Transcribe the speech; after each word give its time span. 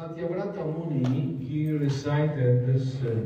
Satyavrata 0.00 0.64
Muni, 0.64 1.36
he 1.44 1.72
recited 1.72 2.66
this 2.66 2.94
uh, 3.02 3.16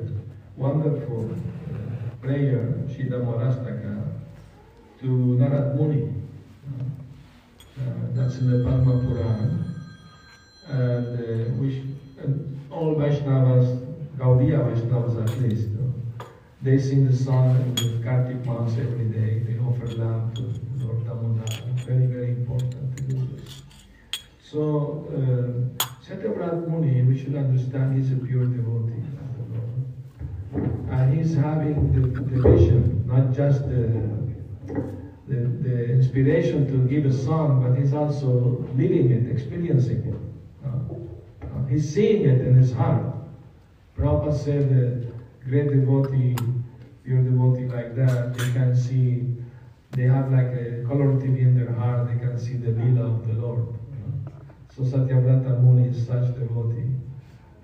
wonderful 0.56 1.30
uh, 1.30 2.16
prayer, 2.20 2.82
Shidamorastaka, 2.88 4.02
to 5.00 5.06
Narad 5.06 5.76
Muni. 5.76 6.12
Uh, 7.78 7.90
that's 8.10 8.38
in 8.38 8.50
the 8.50 8.68
Padma 8.68 8.92
Purana. 9.02 9.64
And 10.66 11.18
uh, 11.20 11.50
which, 11.62 11.74
and 12.18 12.60
all 12.72 12.96
Vaishnavas, 12.96 13.78
Gaudiya 14.18 14.58
Vaishnavas 14.66 15.30
at 15.30 15.42
least, 15.42 15.68
they 16.60 16.76
sing 16.76 17.06
the 17.06 17.16
song 17.16 17.54
in 17.54 17.74
the 17.76 18.02
Kartik 18.04 18.44
months 18.44 18.72
every 18.72 19.04
day. 19.04 19.44
They 19.46 19.60
offer 19.60 19.86
lamb 19.94 20.34
to 20.34 20.42
Lord 20.84 21.06
Damodar. 21.06 21.46
Very, 21.86 22.06
very 22.06 22.30
important 22.30 22.96
to 22.96 23.02
do 23.04 23.28
this. 23.36 23.62
So, 24.42 25.06
uh, 25.14 25.83
Satyavrat 26.06 26.68
Muni, 26.68 27.02
we 27.02 27.18
should 27.18 27.34
understand, 27.34 27.96
he's 27.96 28.12
a 28.12 28.16
pure 28.16 28.44
devotee. 28.44 29.02
And 30.90 31.16
he's 31.16 31.34
having 31.34 31.92
the, 31.94 32.20
the 32.20 32.42
vision, 32.42 33.06
not 33.06 33.32
just 33.32 33.62
the, 33.62 33.88
the, 35.26 35.46
the 35.66 35.84
inspiration 35.92 36.66
to 36.66 36.86
give 36.88 37.06
a 37.06 37.12
song, 37.12 37.62
but 37.62 37.80
he's 37.80 37.94
also 37.94 38.68
living 38.76 39.12
it, 39.12 39.32
experiencing 39.34 40.04
it. 40.04 40.66
Uh, 40.66 41.64
he's 41.70 41.88
seeing 41.94 42.28
it 42.28 42.42
in 42.42 42.52
his 42.54 42.70
heart. 42.70 43.02
Prabhupada 43.96 44.36
said 44.36 44.68
that 44.68 45.10
great 45.48 45.70
devotee, 45.70 46.36
pure 47.02 47.22
devotee 47.22 47.64
like 47.64 47.96
that, 47.96 48.36
they 48.36 48.52
can 48.52 48.76
see, 48.76 49.24
they 49.92 50.02
have 50.02 50.30
like 50.30 50.52
a 50.52 50.84
color 50.86 51.16
TV 51.16 51.38
in 51.38 51.58
their 51.58 51.72
heart, 51.72 52.08
they 52.08 52.18
can 52.18 52.38
see 52.38 52.58
the 52.58 52.72
lila 52.72 53.06
of 53.06 53.26
the 53.26 53.32
Lord. 53.40 53.68
So 54.76 54.82
Satyavrata 54.82 55.62
Muni 55.62 55.88
is 55.88 56.06
such 56.06 56.34
devotee. 56.34 56.90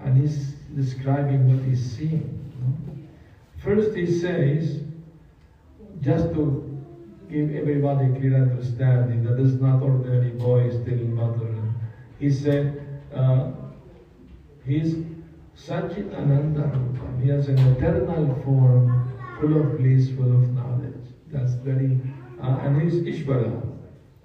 And 0.00 0.20
he's 0.20 0.52
describing 0.76 1.48
what 1.48 1.66
he's 1.66 1.96
seeing. 1.96 2.36
First 3.62 3.94
he 3.96 4.06
says, 4.06 4.82
just 6.00 6.32
to 6.34 6.66
give 7.28 7.54
everybody 7.54 8.06
clear 8.18 8.36
understanding 8.36 9.24
that 9.24 9.36
this 9.36 9.48
is 9.48 9.60
not 9.60 9.82
ordinary 9.82 10.30
boy 10.30 10.70
stealing 10.70 11.16
butter. 11.16 11.54
He 12.18 12.30
said, 12.30 13.02
uh, 13.14 13.50
he's 14.64 14.94
Satchit 15.56 16.14
Ananda 16.14 16.72
He 17.22 17.28
has 17.28 17.48
an 17.48 17.58
eternal 17.58 18.34
form, 18.44 19.12
full 19.40 19.60
of 19.60 19.78
bliss, 19.78 20.10
full 20.10 20.32
of 20.32 20.48
knowledge. 20.54 20.94
That's 21.30 21.52
very, 21.54 22.00
uh, 22.42 22.60
and 22.62 22.80
he's 22.80 23.02
Ishvara, 23.02 23.60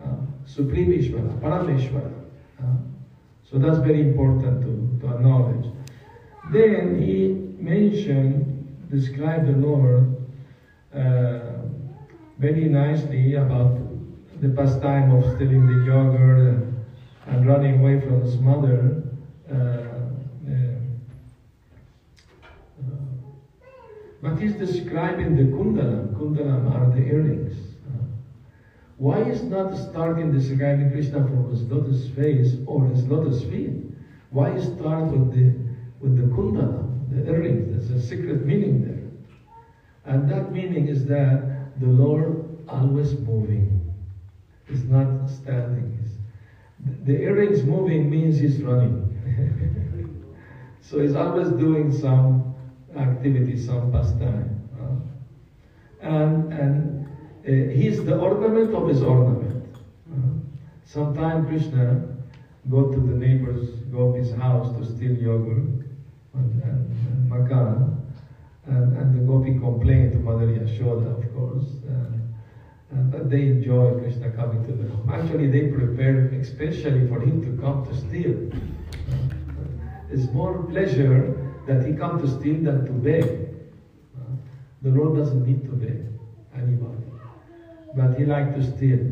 uh, 0.01 0.07
Supreme 0.45 0.91
Ishvara, 0.91 1.39
Parameshvara. 1.41 2.24
Uh, 2.65 2.77
so 3.49 3.57
that's 3.59 3.77
very 3.77 4.01
important 4.01 4.61
to, 4.61 5.07
to 5.07 5.13
acknowledge. 5.13 5.65
Then 6.51 7.01
he 7.01 7.27
mentioned, 7.61 8.89
described 8.89 9.47
the 9.47 9.57
Lord 9.67 10.15
uh, 10.93 11.39
very 12.39 12.65
nicely 12.65 13.35
about 13.35 13.77
the 14.41 14.49
pastime 14.49 15.11
of 15.11 15.23
stealing 15.35 15.67
the 15.67 15.85
yogurt 15.85 16.39
and, 16.39 16.85
and 17.27 17.47
running 17.47 17.79
away 17.79 18.01
from 18.01 18.21
his 18.21 18.37
mother. 18.37 19.03
Uh, 19.51 19.85
But 24.25 24.39
he's 24.39 24.55
describing 24.55 25.35
the 25.35 25.43
kundalam. 25.43 26.15
Kundalam 26.15 26.73
are 26.73 26.89
the 26.89 27.05
earrings. 27.05 27.55
Why 28.97 29.23
is 29.23 29.43
not 29.43 29.75
starting 29.75 30.31
describing 30.31 30.91
Krishna 30.91 31.21
from 31.27 31.49
his 31.49 31.63
lotus 31.63 32.07
face 32.09 32.55
or 32.65 32.85
his 32.87 33.05
lotus 33.07 33.43
feet? 33.43 33.73
Why 34.29 34.57
start 34.59 35.11
with 35.11 35.33
the 35.33 35.53
with 35.99 36.15
the 36.15 36.33
kundalam, 36.33 37.09
the 37.09 37.29
earrings? 37.29 37.69
There's 37.69 37.91
a 37.91 38.07
secret 38.07 38.45
meaning 38.45 38.85
there. 38.85 39.11
And 40.05 40.29
that 40.29 40.51
meaning 40.51 40.87
is 40.87 41.05
that 41.07 41.79
the 41.79 41.87
Lord 41.87 42.57
always 42.69 43.19
moving. 43.19 43.93
He's 44.67 44.85
not 44.85 45.29
standing. 45.29 45.91
the 47.03 47.19
earrings 47.21 47.63
moving 47.63 48.09
means 48.09 48.37
he's 48.37 48.61
running. 48.61 49.01
so 50.81 51.01
he's 51.01 51.15
always 51.15 51.49
doing 51.49 51.91
some 51.91 52.55
activity, 52.95 53.57
some 53.57 53.91
pastime. 53.91 54.69
Uh, 54.79 56.07
and 56.07 56.53
and 56.53 57.04
uh, 57.47 57.51
he's 57.51 58.03
the 58.03 58.17
ornament 58.17 58.73
of 58.73 58.87
his 58.87 59.01
ornament. 59.01 59.75
Uh, 60.11 60.15
Sometimes 60.85 61.47
Krishna 61.47 62.07
go 62.69 62.91
to 62.91 62.99
the 62.99 63.15
neighbor's 63.15 63.69
gopis 63.91 64.31
house 64.33 64.75
to 64.77 64.85
steal 64.85 65.15
yogurt 65.17 65.85
and, 66.33 66.63
and, 66.63 67.31
and 67.31 67.95
and, 68.67 68.97
and 68.97 69.15
the 69.15 69.23
gopi 69.31 69.59
complain 69.59 70.11
to 70.11 70.17
Mother 70.17 70.47
Yashoda, 70.47 71.17
of 71.17 71.35
course. 71.35 71.65
But 73.11 73.29
they 73.29 73.47
enjoy 73.47 73.99
Krishna 73.99 74.29
coming 74.31 74.65
to 74.67 74.71
them. 74.71 75.09
Actually, 75.11 75.47
they 75.49 75.67
prepare 75.67 76.27
especially 76.41 77.07
for 77.07 77.19
him 77.19 77.41
to 77.43 77.61
come 77.61 77.85
to 77.85 77.95
steal. 77.95 78.49
It's 80.11 80.31
more 80.31 80.63
pleasure 80.63 81.35
that 81.67 81.85
he 81.85 81.93
come 81.93 82.21
to 82.21 82.27
steal 82.27 82.63
than 82.63 82.85
to 82.85 82.91
beg. 82.91 83.23
Uh, 84.17 84.35
the 84.81 84.89
Lord 84.89 85.17
doesn't 85.17 85.45
need 85.45 85.63
to 85.65 85.71
beg 85.71 86.05
anybody, 86.55 87.04
but 87.95 88.17
he 88.17 88.25
like 88.25 88.53
to 88.55 88.63
steal. 88.63 89.11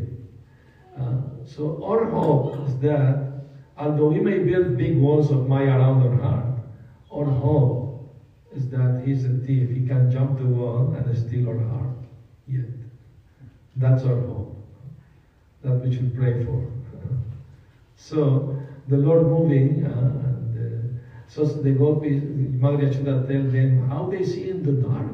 Uh, 0.98 1.16
so 1.44 1.82
our 1.84 2.04
hope 2.04 2.68
is 2.68 2.78
that 2.78 3.44
although 3.76 4.08
we 4.08 4.20
may 4.20 4.38
build 4.38 4.76
big 4.76 4.96
walls 4.98 5.30
of 5.30 5.48
Maya 5.48 5.78
around 5.78 6.02
our 6.02 6.16
heart, 6.16 6.58
our 7.10 7.24
hope 7.24 8.14
is 8.54 8.68
that 8.70 9.02
he's 9.04 9.24
a 9.24 9.38
thief. 9.38 9.70
He 9.70 9.86
can 9.86 10.10
jump 10.10 10.38
the 10.38 10.46
wall 10.46 10.94
and 10.94 11.18
steal 11.18 11.48
our 11.48 11.58
heart. 11.58 11.96
Yet, 12.46 12.66
that's 13.76 14.04
our 14.04 14.20
hope. 14.20 14.56
That 15.62 15.84
we 15.84 15.94
should 15.94 16.14
pray 16.14 16.44
for. 16.44 16.70
so 17.96 18.56
the 18.88 18.98
Lord 18.98 19.26
moving. 19.26 19.84
Uh, 19.86 20.24
so 21.26 21.44
the 21.44 21.72
go, 21.72 21.94
Mother 21.96 22.78
Yashoda 22.78 23.26
tell 23.26 23.42
them 23.42 23.88
how 23.88 24.08
they 24.08 24.24
see 24.24 24.50
in 24.50 24.62
the 24.62 24.72
dark. 24.86 25.10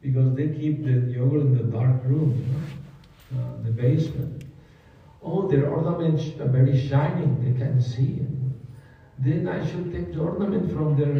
Because 0.00 0.34
they 0.36 0.48
keep 0.48 0.84
the 0.84 1.12
yogurt 1.12 1.42
in 1.42 1.56
the 1.56 1.64
dark 1.64 2.04
room, 2.04 2.30
you 2.38 2.52
know, 2.52 2.62
uh, 2.62 2.79
basement. 3.80 4.44
Oh, 5.22 5.48
their 5.48 5.68
ornaments 5.68 6.38
are 6.40 6.48
very 6.48 6.76
shining, 6.88 7.32
they 7.44 7.58
can 7.58 7.80
see. 7.80 8.26
Then 9.18 9.48
I 9.48 9.66
should 9.68 9.92
take 9.92 10.14
the 10.14 10.20
ornament 10.20 10.72
from 10.72 10.96
their, 10.96 11.14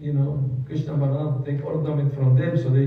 you 0.00 0.12
know, 0.12 0.48
Krishna 0.66 0.92
Balaram, 0.92 1.44
take 1.44 1.64
ornament 1.64 2.14
from 2.14 2.36
them. 2.36 2.56
So 2.56 2.70
they, 2.70 2.86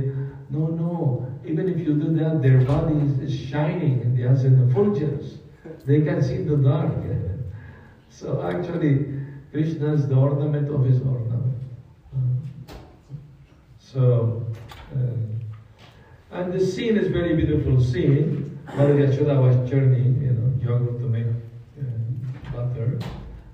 no, 0.50 0.68
no, 0.68 1.28
even 1.46 1.68
if 1.68 1.80
you 1.80 1.96
do 1.96 2.16
that, 2.16 2.42
their 2.42 2.64
body 2.64 2.96
is, 3.24 3.38
shining 3.38 4.02
and 4.02 4.18
they 4.18 4.24
have 4.24 4.40
an 4.46 4.70
effulgence. 4.70 5.40
They 5.86 6.02
can 6.02 6.22
see 6.24 6.36
in 6.36 6.48
the 6.48 6.58
dark. 6.58 6.94
so 8.10 8.42
actually, 8.44 9.20
Krishna 9.52 9.94
is 9.94 10.08
the 10.08 10.16
ornament 10.16 10.70
of 10.70 10.86
his 10.86 11.02
ornament. 11.02 11.58
So, 13.80 14.46
uh, 14.96 16.38
and 16.38 16.54
the 16.54 16.66
scene 16.66 16.98
is 16.98 17.10
very 17.10 17.36
beautiful 17.36 17.82
scene. 17.82 18.51
Mother 18.76 18.96
Yashoda 18.96 19.36
was 19.42 19.70
churning, 19.70 20.22
you 20.22 20.32
know, 20.32 20.54
yogurt 20.64 21.00
to 21.00 21.08
make 21.08 21.28
uh, 21.28 22.52
butter 22.54 22.98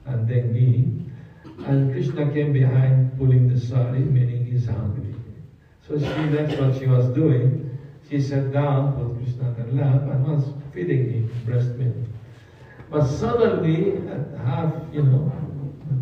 and 0.06 0.28
then 0.28 0.54
ghee. 0.54 1.66
And 1.66 1.92
Krishna 1.92 2.32
came 2.32 2.54
behind 2.54 3.18
pulling 3.18 3.50
the 3.52 3.60
sari, 3.60 4.00
meaning 4.00 4.46
he's 4.46 4.68
hungry. 4.68 5.16
So 5.88 5.98
she, 5.98 6.30
that's 6.30 6.56
what 6.60 6.78
she 6.78 6.86
was 6.86 7.08
doing. 7.16 7.80
She 8.10 8.22
sat 8.22 8.52
down, 8.52 8.94
put 8.94 9.18
Krishna 9.24 9.50
in 9.50 9.56
her 9.56 9.84
lap, 9.84 10.02
and 10.04 10.28
was 10.28 10.54
feeding 10.74 11.12
him 11.12 11.32
breast 11.46 11.70
milk. 11.70 11.96
But 12.90 13.06
suddenly, 13.06 13.98
at 14.08 14.40
half, 14.46 14.74
you 14.94 15.02
know, 15.02 15.32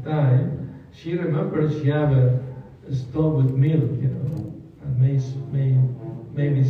time, 0.04 0.84
she 0.94 1.14
remembered 1.14 1.72
she 1.72 1.88
had 1.88 2.12
a, 2.12 2.44
a 2.88 2.96
stove 2.96 3.44
with 3.44 3.54
milk, 3.54 3.92
you 4.02 4.10
know, 4.10 4.62
and 4.84 5.00
may, 5.00 5.20
may, 5.52 5.80
maybe, 6.34 6.64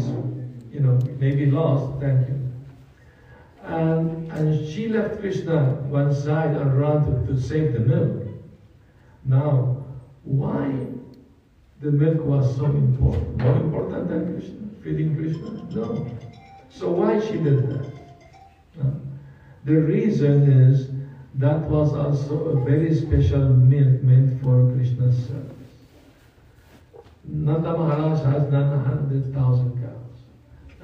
you 0.76 0.82
know, 0.82 1.00
maybe 1.20 1.46
lost, 1.46 2.02
thank 2.02 2.28
you. 2.28 2.52
And, 3.64 4.30
and 4.34 4.70
she 4.70 4.90
left 4.90 5.22
Krishna 5.22 5.64
one 5.88 6.14
side 6.14 6.52
and 6.52 6.78
ran 6.78 7.06
to, 7.06 7.34
to 7.34 7.42
save 7.42 7.72
the 7.72 7.80
milk. 7.80 8.28
Now, 9.24 9.86
why 10.24 10.76
the 11.80 11.92
milk 11.92 12.26
was 12.26 12.58
so 12.58 12.66
important? 12.66 13.38
More 13.38 13.56
important 13.56 14.10
than 14.10 14.34
Krishna? 14.34 14.68
Feeding 14.84 15.16
Krishna? 15.16 15.50
No. 15.74 16.12
So 16.70 16.92
why 16.92 17.22
she 17.22 17.38
did 17.38 17.70
that? 17.70 17.90
No. 18.76 19.02
The 19.64 19.76
reason 19.76 20.52
is 20.52 20.90
that 21.36 21.62
was 21.62 21.94
also 21.94 22.36
a 22.50 22.66
very 22.66 22.94
special 22.94 23.48
milk 23.48 24.04
meant 24.04 24.44
for 24.44 24.74
Krishna's 24.76 25.16
service. 25.26 25.52
Nanda 27.24 27.72
Maharaj 27.78 28.20
has 28.26 28.52
900,000 28.52 29.82
cows. 29.82 30.05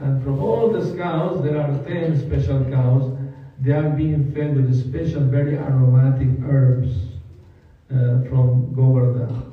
And 0.02 0.24
from 0.24 0.40
all 0.40 0.70
the 0.70 0.98
cows, 0.98 1.44
there 1.44 1.62
are 1.62 1.78
10 1.84 2.20
special 2.20 2.66
cows. 2.66 3.18
They 3.60 3.72
are 3.72 3.90
being 3.90 4.32
fed 4.34 4.56
with 4.56 4.74
special, 4.76 5.22
very 5.22 5.58
aromatic 5.58 6.30
herbs. 6.44 7.12
uh, 7.94 8.24
from 8.30 8.74
Govardhan. 8.74 9.52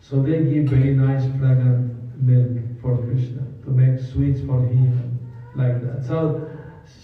So 0.00 0.22
they 0.22 0.44
give 0.44 0.66
very 0.66 0.94
nice 0.94 1.24
fragrant 1.38 2.22
milk 2.22 2.62
for 2.80 2.98
Krishna 2.98 3.42
to 3.64 3.70
make 3.70 4.00
sweets 4.12 4.40
for 4.40 4.60
him 4.60 5.18
like 5.54 5.80
that. 5.82 6.04
So 6.06 6.48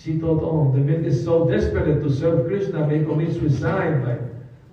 she 0.01 0.19
thought, 0.19 0.43
oh, 0.43 0.73
the 0.73 0.79
milk 0.79 1.05
is 1.07 1.25
so 1.25 1.49
desperate 1.49 2.03
to 2.03 2.13
serve 2.13 2.47
Krishna, 2.47 2.87
may 2.87 3.05
commit 3.05 3.33
suicide 3.35 4.05
by 4.05 4.19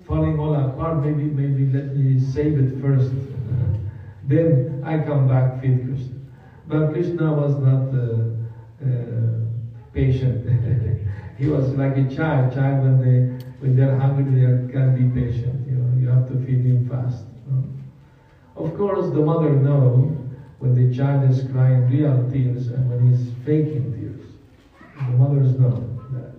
falling 0.06 0.38
all 0.38 0.54
apart. 0.54 1.04
Maybe, 1.04 1.24
maybe 1.24 1.72
let 1.72 1.96
me 1.96 2.20
save 2.20 2.58
it 2.58 2.80
first. 2.80 3.10
then 4.24 4.82
I 4.84 4.98
come 4.98 5.28
back 5.28 5.60
feed 5.60 5.84
Krishna. 5.84 6.21
But 6.72 6.92
Krishna 6.94 7.34
was 7.34 7.58
not 7.58 7.92
uh, 7.92 8.32
uh, 8.82 9.44
patient. 9.92 10.48
he 11.38 11.46
was 11.46 11.68
like 11.74 11.98
a 11.98 12.08
child. 12.08 12.54
Child 12.54 12.84
when 12.84 12.96
they 13.02 13.44
when 13.60 13.76
they're 13.76 13.94
hungry, 13.94 14.24
they 14.24 14.72
can 14.72 14.96
be 14.96 15.04
patient. 15.20 15.68
You 15.68 15.74
know, 15.74 16.00
you 16.00 16.08
have 16.08 16.26
to 16.28 16.46
feed 16.46 16.64
him 16.64 16.88
fast. 16.88 17.26
You 17.46 17.52
know? 17.52 17.64
Of 18.56 18.74
course, 18.78 19.12
the 19.12 19.20
mother 19.20 19.50
knows 19.50 20.16
when 20.60 20.74
the 20.74 20.96
child 20.96 21.30
is 21.30 21.44
crying 21.52 21.90
real 21.90 22.26
tears 22.32 22.68
and 22.68 22.88
when 22.88 23.06
he's 23.06 23.28
faking 23.44 23.92
tears. 23.92 24.24
The 24.96 25.16
mothers 25.18 25.58
know 25.58 26.00
that. 26.12 26.32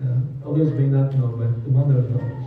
Uh, 0.00 0.48
others 0.48 0.72
may 0.74 0.86
not 0.86 1.12
know, 1.14 1.34
but 1.36 1.64
the 1.64 1.70
mother 1.70 2.02
knows. 2.02 2.44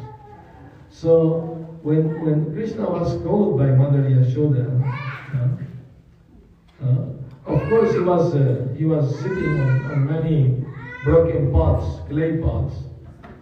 So 0.89 1.67
when 1.81 2.23
when 2.23 2.53
Krishna 2.53 2.89
was 2.89 3.21
called 3.23 3.57
by 3.59 3.71
Mother 3.71 4.03
Yashoda, 4.03 5.05
of 6.81 7.69
course 7.69 7.93
he 7.93 7.99
was 7.99 8.35
uh, 8.35 8.67
he 8.77 8.85
was 8.85 9.19
sitting 9.19 9.59
on, 9.59 9.91
on, 9.91 10.05
many 10.05 10.65
broken 11.03 11.51
pots, 11.51 12.01
clay 12.09 12.37
pots. 12.37 12.75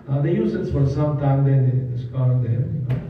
Uh, 0.10 0.22
they 0.22 0.34
used 0.34 0.56
it 0.56 0.72
for 0.72 0.88
some 0.88 1.20
time, 1.20 1.44
then 1.46 1.66
they 1.66 1.98
discard 1.98 2.44
them. 2.44 2.88
You 2.90 2.96
know. 2.96 3.02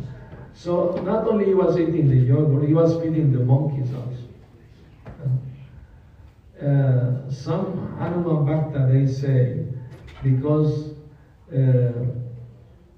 So 0.53 1.01
not 1.03 1.27
only 1.27 1.45
he 1.45 1.53
was 1.53 1.77
eating 1.77 2.09
the 2.09 2.15
yogurt, 2.15 2.67
he 2.67 2.73
was 2.73 2.93
feeding 3.01 3.31
the 3.31 3.43
monkeys 3.43 3.93
also. 3.93 4.25
Uh, 6.55 7.29
some 7.29 7.95
Hanuman 7.99 8.45
Bhakta 8.45 8.89
they 8.91 9.05
say 9.05 9.65
because 10.23 10.95
uh, 11.53 11.91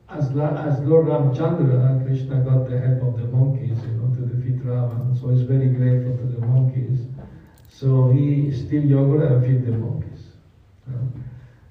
as, 0.09 0.31
La, 0.31 0.55
as 0.63 0.79
Lord 0.81 1.07
Ramchandra, 1.07 2.05
Krishna 2.05 2.39
got 2.41 2.69
the 2.69 2.79
help 2.79 3.01
of 3.01 3.19
the 3.19 3.27
monkeys, 3.27 3.77
you 3.83 3.91
know, 3.97 4.13
to 4.15 4.21
defeat 4.21 4.63
Ravan. 4.63 5.19
So 5.19 5.29
he's 5.29 5.41
very 5.41 5.69
grateful 5.69 6.15
to 6.17 6.23
the 6.23 6.45
monkeys. 6.45 7.01
So 7.79 8.09
he 8.09 8.51
steal 8.51 8.85
yogurt 8.85 9.31
and 9.31 9.45
feed 9.45 9.67
the 9.67 9.77
monkeys. 9.77 10.23
Uh, 10.89 10.93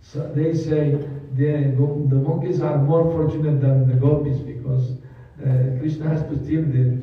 so 0.01 0.33
they 0.37 0.55
say 0.55 0.93
the, 1.35 1.75
the 2.13 2.21
monkeys 2.29 2.61
are 2.61 2.79
more 2.79 3.11
fortunate 3.11 3.61
than 3.61 3.89
the 3.89 3.95
gopis 3.95 4.39
because 4.39 4.99
uh, 5.43 5.81
Krishna 5.81 6.09
has 6.09 6.23
to 6.29 6.39
steal 6.45 6.63
the 6.63 7.03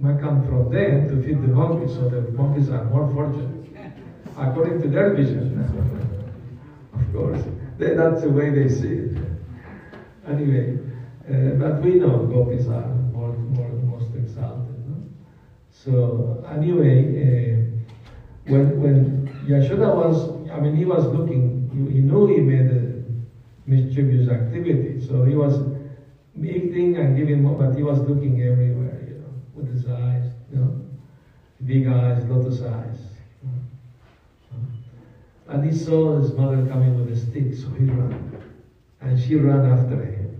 makhan 0.00 0.46
from 0.46 0.70
them 0.70 1.08
to 1.08 1.20
feed 1.26 1.42
the 1.42 1.48
monkeys, 1.48 1.96
so 1.96 2.08
the 2.08 2.30
monkeys 2.30 2.70
are 2.70 2.84
more 2.84 3.12
fortunate 3.12 3.66
according 4.36 4.80
to 4.82 4.88
their 4.88 5.14
vision. 5.14 5.58
of 6.94 7.12
course, 7.12 7.42
they, 7.78 7.94
that's 7.94 8.22
the 8.22 8.30
way 8.30 8.50
they 8.50 8.68
see 8.68 8.94
it. 9.04 9.18
Anyway, 10.28 10.78
uh, 11.28 11.58
but 11.58 11.82
we 11.82 11.94
know 11.94 12.24
gopis 12.26 12.68
are 12.68 12.86
more, 13.10 13.32
more 13.32 13.68
most 13.82 14.14
exalted. 14.14 14.78
No? 14.86 15.02
So 15.70 16.46
anyway, 16.48 17.58
uh, 17.58 17.63
when 18.46 18.80
when 18.80 19.26
Yashoda 19.46 19.94
was, 19.94 20.50
I 20.50 20.60
mean, 20.60 20.74
he 20.74 20.84
was 20.84 21.06
looking. 21.06 21.68
He, 21.72 21.80
he 21.94 22.00
knew 22.00 22.26
he 22.26 22.40
made 22.40 22.70
a 22.70 23.04
mischievous 23.66 24.28
activity, 24.28 25.00
so 25.00 25.24
he 25.24 25.34
was 25.34 25.58
eating 26.42 26.96
and 26.96 27.16
giving 27.16 27.42
more, 27.42 27.54
but 27.54 27.70
he 27.72 27.82
was 27.82 28.00
looking 28.00 28.42
everywhere, 28.42 29.00
you 29.08 29.14
know, 29.14 29.32
with 29.54 29.68
his 29.68 29.86
eyes, 29.86 30.24
you 30.52 30.58
know, 30.58 30.70
big 31.64 31.86
eyes, 31.86 32.28
lotus 32.28 32.62
eyes. 32.62 33.12
And 35.48 35.64
he 35.64 35.72
saw 35.72 36.16
his 36.16 36.32
mother 36.32 36.60
coming 36.66 36.94
with 36.94 37.08
a 37.08 37.16
stick, 37.16 37.52
so 37.54 37.70
he 37.72 37.84
ran. 37.86 38.30
And 39.00 39.18
she 39.18 39.36
ran 39.36 39.64
after 39.64 40.02
him. 40.02 40.30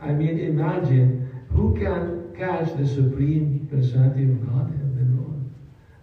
I 0.00 0.12
mean, 0.12 0.38
imagine 0.38 1.18
who 1.50 1.70
can 1.74 2.12
catch 2.34 2.72
the 2.74 2.86
Supreme 2.86 3.66
Personality 3.68 4.24
of 4.24 4.40
Lord? 4.40 4.79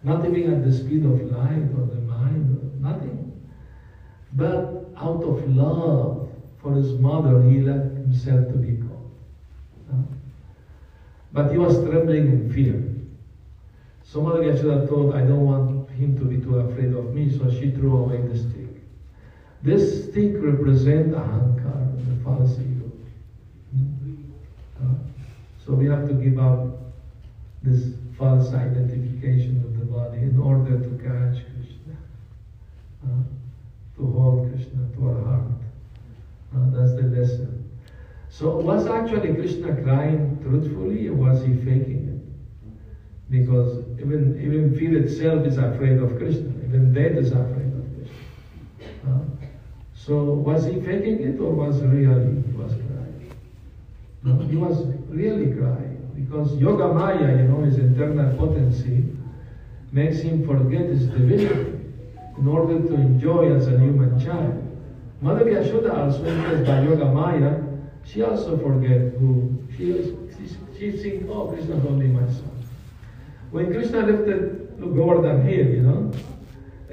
Not 0.08 0.26
even 0.26 0.54
at 0.54 0.64
the 0.64 0.72
speed 0.72 1.04
of 1.04 1.20
light 1.32 1.68
or 1.78 1.86
the 1.86 2.00
mind, 2.00 2.82
nothing. 2.82 3.46
But 4.32 4.86
out 4.96 5.22
of 5.22 5.54
love 5.54 6.30
for 6.62 6.76
his 6.76 6.94
mother, 6.94 7.44
he 7.44 7.60
let 7.60 7.92
himself 7.92 8.48
to 8.48 8.54
be 8.54 8.78
caught. 8.78 9.98
But 11.34 11.52
he 11.52 11.58
was 11.58 11.84
trembling 11.84 12.28
in 12.28 12.54
fear. 12.54 12.82
So 14.06 14.22
Mother 14.22 14.44
Yashoda 14.44 14.88
thought, 14.88 15.14
I 15.14 15.20
don't 15.20 15.46
want 15.46 15.90
him 15.90 16.18
to 16.20 16.24
be 16.24 16.38
too 16.38 16.56
afraid 16.56 16.94
of 16.94 17.14
me, 17.14 17.38
so 17.38 17.52
she 17.52 17.72
threw 17.72 17.98
away 17.98 18.22
the 18.22 18.38
stick. 18.38 18.82
This 19.62 20.06
stick 20.06 20.36
represents 20.36 21.14
Ahankar, 21.14 21.98
the 22.08 22.24
false 22.24 22.58
ego. 22.60 22.90
Uh, 24.82 24.94
so 25.66 25.74
we 25.74 25.88
have 25.88 26.08
to 26.08 26.14
give 26.14 26.40
up 26.40 26.94
this 27.62 27.90
false 28.18 28.52
identification 28.54 29.64
of 29.64 29.78
the 29.80 29.86
body 29.86 30.18
in 30.18 30.40
order 30.40 30.80
to 30.80 30.90
catch 30.98 31.46
Krishna, 31.54 31.96
uh, 33.06 33.24
to 33.96 34.12
hold 34.12 34.52
Krishna 34.52 34.90
to 34.96 35.08
our 35.08 35.24
heart. 35.24 35.52
Uh, 36.56 36.70
that's 36.72 36.96
the 36.96 37.04
lesson. 37.04 37.70
So 38.30 38.58
was 38.58 38.88
actually 38.88 39.36
Krishna 39.36 39.82
crying 39.84 40.40
truthfully 40.42 41.08
or 41.08 41.14
was 41.14 41.44
he 41.44 41.56
faking 41.58 42.08
it? 42.10 43.32
Because 43.32 43.80
even, 44.00 44.40
even 44.42 44.76
fear 44.78 44.98
itself 45.04 45.46
is 45.46 45.58
afraid 45.58 45.98
of 46.00 46.18
Krishna. 46.18 46.50
Even 46.66 46.94
death 46.94 47.18
is 47.18 47.32
afraid 47.32 47.74
of 47.74 47.86
Krishna. 47.96 49.10
Uh, 49.10 49.48
so 49.94 50.24
was 50.24 50.66
he 50.66 50.80
faking 50.82 51.22
it 51.22 51.40
or 51.40 51.54
was 51.54 51.82
really 51.82 52.42
he 52.44 52.54
was 52.54 52.74
crying? 52.74 53.32
No, 54.24 54.40
he 54.48 54.56
was 54.56 54.86
really 55.10 55.54
crying. 55.54 55.97
Because 56.18 56.58
Yoga 56.58 56.94
Maya, 56.94 57.38
you 57.38 57.44
know, 57.44 57.62
his 57.62 57.78
internal 57.78 58.36
potency, 58.38 59.06
makes 59.92 60.20
him 60.20 60.46
forget 60.46 60.90
his 60.90 61.06
divinity 61.08 61.80
in 62.38 62.48
order 62.48 62.80
to 62.80 62.94
enjoy 62.96 63.54
as 63.56 63.68
a 63.68 63.80
human 63.80 64.20
child. 64.20 64.64
Mother 65.22 65.46
Yashoda 65.46 65.96
also 65.96 66.26
impressed 66.26 66.66
by 66.66 66.82
Yoga 66.82 67.06
Maya, 67.06 67.62
she 68.04 68.22
also 68.24 68.58
forget 68.58 69.14
who 69.20 69.58
she 69.76 69.92
is. 69.92 70.16
She, 70.38 70.48
she 70.78 70.92
thinks, 70.98 71.26
oh, 71.30 71.48
Krishna 71.48 71.78
is 71.78 71.86
only 71.86 72.08
my 72.08 72.26
son. 72.32 72.52
When 73.52 73.72
Krishna 73.72 74.06
the 74.06 74.86
Govardhan 74.86 75.48
here, 75.48 75.70
you 75.70 75.82
know, 75.82 76.12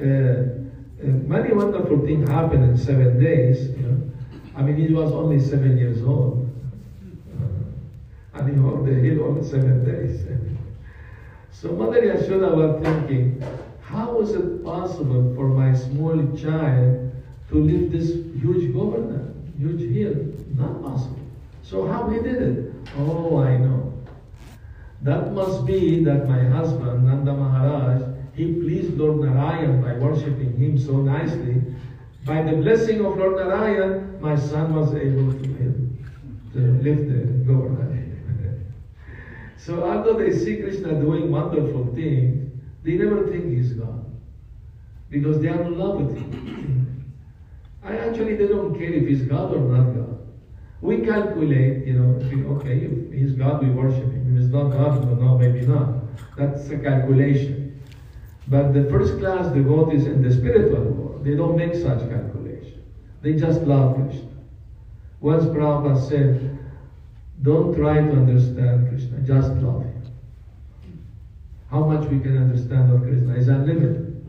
uh, 0.00 0.64
uh, 1.02 1.06
many 1.06 1.52
wonderful 1.52 2.04
things 2.06 2.28
happened 2.28 2.64
in 2.64 2.78
seven 2.78 3.22
days. 3.22 3.68
You 3.76 3.86
know, 3.86 4.12
I 4.56 4.62
mean, 4.62 4.76
he 4.76 4.92
was 4.92 5.12
only 5.12 5.40
seven 5.40 5.76
years 5.76 6.02
old, 6.02 6.43
and 8.44 8.56
he 8.56 8.62
held 8.62 8.86
the 8.86 8.94
hill 8.94 9.24
only 9.24 9.42
seven 9.42 9.84
days. 9.84 10.24
so 11.50 11.72
Mother 11.72 12.02
Yashoda 12.02 12.54
was 12.54 12.82
thinking, 12.82 13.42
how 13.82 14.20
is 14.20 14.32
it 14.32 14.64
possible 14.64 15.34
for 15.34 15.48
my 15.48 15.74
small 15.74 16.16
child 16.36 17.12
to 17.48 17.54
lift 17.54 17.92
this 17.92 18.10
huge 18.40 18.72
Govardhan, 18.72 19.52
huge 19.58 19.82
hill? 19.92 20.14
Not 20.56 20.82
possible. 20.82 21.20
So 21.62 21.86
how 21.86 22.08
he 22.08 22.20
did 22.20 22.42
it? 22.42 22.72
Oh, 22.98 23.38
I 23.38 23.56
know. 23.56 23.92
That 25.02 25.32
must 25.32 25.64
be 25.66 26.04
that 26.04 26.28
my 26.28 26.42
husband, 26.44 27.06
Nanda 27.06 27.32
Maharaj, 27.32 28.02
he 28.34 28.52
pleased 28.52 28.96
Lord 28.96 29.20
Narayan 29.20 29.80
by 29.80 29.94
worshipping 29.94 30.56
him 30.56 30.78
so 30.78 30.96
nicely. 30.96 31.62
By 32.24 32.42
the 32.42 32.56
blessing 32.56 33.04
of 33.04 33.16
Lord 33.16 33.36
Narayan, 33.36 34.20
my 34.20 34.36
son 34.36 34.74
was 34.74 34.94
able 34.94 35.32
to, 35.32 35.44
lift 36.54 37.08
the 37.08 37.24
Govardhan. 37.46 37.93
So 39.64 39.82
although 39.82 40.18
they 40.18 40.30
see 40.30 40.58
Krishna 40.58 40.92
doing 41.00 41.30
wonderful 41.30 41.86
things, 41.94 42.52
they 42.82 42.92
never 42.92 43.26
think 43.28 43.46
he's 43.46 43.72
God. 43.72 44.04
Because 45.08 45.40
they 45.40 45.48
are 45.48 45.62
in 45.62 45.78
love 45.78 46.00
with 46.00 46.16
him. 46.18 47.14
I 47.82 47.96
actually, 47.96 48.36
they 48.36 48.46
don't 48.46 48.78
care 48.78 48.92
if 48.92 49.08
he's 49.08 49.22
God 49.22 49.54
or 49.54 49.60
not 49.60 49.94
God. 49.94 50.18
We 50.82 50.98
calculate, 50.98 51.86
you 51.86 51.94
know, 51.94 52.18
if 52.20 52.46
okay, 52.58 52.76
if 52.76 53.12
he's 53.12 53.32
God, 53.32 53.62
we 53.62 53.70
worship 53.70 54.04
him. 54.04 54.36
If 54.36 54.42
he's 54.42 54.52
not 54.52 54.70
God, 54.70 55.02
well, 55.06 55.16
no, 55.16 55.38
maybe 55.38 55.66
not. 55.66 55.94
That's 56.36 56.68
a 56.68 56.78
calculation. 56.78 57.82
But 58.48 58.74
the 58.74 58.84
first 58.90 59.18
class 59.18 59.50
devotees 59.54 60.06
in 60.06 60.22
the 60.22 60.30
spiritual 60.30 60.84
world, 60.84 61.24
they 61.24 61.36
don't 61.36 61.56
make 61.56 61.74
such 61.74 62.00
calculation. 62.10 62.82
They 63.22 63.32
just 63.32 63.62
love 63.62 63.94
Krishna. 63.96 64.28
Once 65.20 65.44
Prabhupada 65.44 66.06
said, 66.06 66.53
don't 67.44 67.74
try 67.76 68.00
to 68.00 68.10
understand 68.10 68.88
Krishna, 68.88 69.18
just 69.20 69.50
love 69.62 69.82
him. 69.82 70.02
How 71.70 71.84
much 71.84 72.08
we 72.08 72.18
can 72.20 72.38
understand 72.38 72.90
of 72.90 73.02
Krishna 73.02 73.34
is 73.34 73.48
unlimited. 73.48 74.24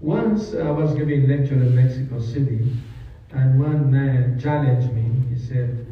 Once 0.00 0.54
I 0.54 0.70
was 0.70 0.94
giving 0.94 1.28
lecture 1.28 1.54
in 1.54 1.76
Mexico 1.76 2.18
City, 2.18 2.72
and 3.32 3.60
one 3.60 3.90
man 3.90 4.38
challenged 4.40 4.92
me. 4.92 5.04
He 5.28 5.38
said, 5.38 5.86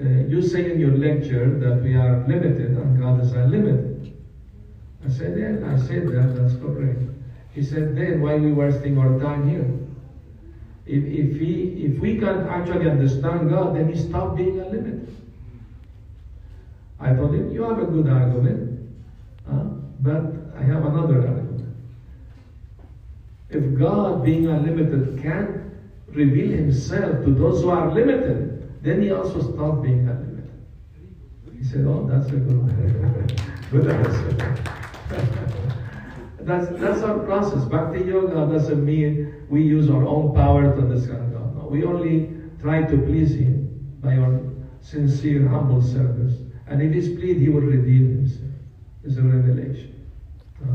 uh, 0.00 0.04
you 0.04 0.40
say 0.40 0.72
in 0.72 0.80
your 0.80 0.96
lecture 0.96 1.58
that 1.58 1.82
we 1.82 1.94
are 1.94 2.24
limited 2.26 2.76
and 2.76 2.98
God 2.98 3.20
is 3.20 3.32
unlimited. 3.32 4.16
I 5.04 5.10
said, 5.10 5.38
yeah, 5.38 5.70
I 5.70 5.78
said 5.78 6.08
that, 6.08 6.34
that's 6.36 6.54
correct. 6.54 7.00
He 7.52 7.62
said, 7.62 7.96
then 7.96 8.20
why 8.20 8.36
we 8.36 8.52
wasting 8.52 8.98
our 8.98 9.18
time 9.18 9.48
here? 9.48 9.70
If, 10.86 11.04
if, 11.04 11.40
he, 11.40 11.84
if 11.84 11.98
we 11.98 12.18
can 12.18 12.46
actually 12.48 12.88
understand 12.88 13.50
God, 13.50 13.76
then 13.76 13.92
he 13.92 13.98
stop 13.98 14.36
being 14.36 14.60
unlimited. 14.60 15.25
I 16.98 17.12
told 17.14 17.34
him, 17.34 17.52
you 17.52 17.62
have 17.64 17.78
a 17.78 17.84
good 17.84 18.08
argument, 18.08 18.80
uh, 19.50 19.64
but 20.00 20.22
I 20.56 20.62
have 20.62 20.84
another 20.84 21.26
argument. 21.26 21.76
If 23.50 23.78
God, 23.78 24.24
being 24.24 24.46
unlimited, 24.48 25.22
can't 25.22 25.60
reveal 26.08 26.50
himself 26.50 27.24
to 27.24 27.34
those 27.34 27.62
who 27.62 27.70
are 27.70 27.92
limited, 27.92 28.82
then 28.82 29.02
he 29.02 29.10
also 29.12 29.40
stopped 29.40 29.82
being 29.82 30.08
unlimited. 30.08 30.50
He 31.56 31.64
said, 31.64 31.84
oh, 31.86 32.06
that's 32.10 32.28
a 32.28 32.36
good, 32.36 33.40
good 33.70 33.90
answer. 33.90 34.64
that's, 36.40 36.68
that's 36.80 37.02
our 37.02 37.18
process. 37.20 37.64
Bhakti 37.64 38.04
Yoga 38.04 38.52
doesn't 38.52 38.84
mean 38.84 39.46
we 39.48 39.62
use 39.62 39.90
our 39.90 40.06
own 40.06 40.34
power 40.34 40.62
to 40.74 40.82
understand 40.82 41.32
God. 41.32 41.56
No, 41.56 41.68
we 41.68 41.84
only 41.84 42.30
try 42.60 42.82
to 42.82 42.96
please 42.98 43.34
Him 43.34 43.98
by 44.00 44.16
our 44.16 44.40
sincere, 44.80 45.48
humble 45.48 45.82
service. 45.82 46.45
And 46.68 46.82
if 46.82 46.92
He's 46.92 47.08
pleased, 47.18 47.40
He 47.40 47.48
will 47.48 47.60
reveal 47.60 48.06
Himself. 48.08 48.50
It's 49.04 49.16
a 49.16 49.22
revelation. 49.22 49.94
Uh, 50.62 50.72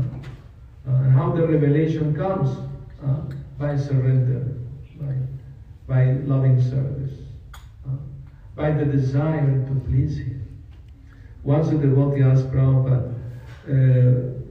uh, 0.88 0.94
and 0.96 1.12
how 1.12 1.32
the 1.32 1.46
revelation 1.46 2.14
comes? 2.14 2.48
Uh, 3.04 3.22
by 3.58 3.76
surrender, 3.76 4.56
by, 5.00 5.14
by 5.86 6.12
loving 6.24 6.60
service, 6.60 7.12
uh, 7.86 7.96
by 8.56 8.70
the 8.70 8.84
desire 8.84 9.64
to 9.66 9.80
please 9.86 10.18
Him. 10.18 10.42
Once 11.44 11.68
a 11.68 11.74
devotee 11.74 12.22
asked 12.22 12.50
Prabhupada, 12.50 13.12
uh, 13.66 13.70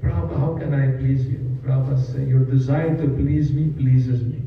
Prabhupada, 0.02 0.40
how 0.40 0.58
can 0.58 0.74
I 0.74 0.98
please 0.98 1.26
you? 1.26 1.58
Prabhupada 1.66 2.06
said, 2.06 2.28
Your 2.28 2.46
desire 2.46 2.96
to 2.98 3.08
please 3.16 3.52
me 3.52 3.70
pleases 3.70 4.24
me. 4.24 4.42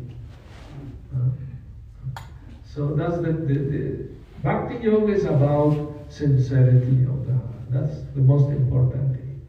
Uh, 1.14 2.20
so 2.64 2.94
that's 2.94 3.16
the, 3.16 3.32
the, 3.32 3.54
the 3.54 4.08
Bhakti 4.42 4.84
Yoga 4.84 5.12
is 5.12 5.24
about 5.24 5.93
sincerity 6.14 7.04
of 7.04 7.26
the 7.26 7.34
heart. 7.34 7.70
That's 7.70 7.96
the 8.14 8.20
most 8.20 8.48
important 8.50 9.16
thing. 9.16 9.46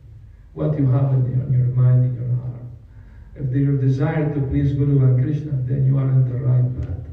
What 0.54 0.78
you 0.80 0.90
have 0.92 1.14
in 1.14 1.26
your, 1.32 1.46
in 1.46 1.54
your 1.54 1.68
mind, 1.76 2.06
in 2.06 2.16
your 2.16 2.36
heart. 2.38 2.62
If 3.36 3.54
your 3.54 3.78
desire 3.78 4.34
to 4.34 4.42
please 4.48 4.74
Guru 4.74 5.04
and 5.06 5.24
Krishna, 5.24 5.52
then 5.66 5.86
you 5.86 5.98
are 5.98 6.10
on 6.10 6.28
the 6.30 6.38
right 6.38 6.82
path. 6.82 7.06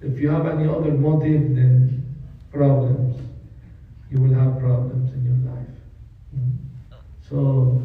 If 0.00 0.18
you 0.18 0.30
have 0.30 0.46
any 0.46 0.68
other 0.68 0.92
motive, 0.92 1.54
then 1.54 2.16
problems. 2.52 3.20
You 4.10 4.20
will 4.22 4.34
have 4.34 4.58
problems 4.58 5.12
in 5.12 5.24
your 5.24 5.52
life. 5.52 5.76
Mm. 6.34 6.56
So, 7.28 7.82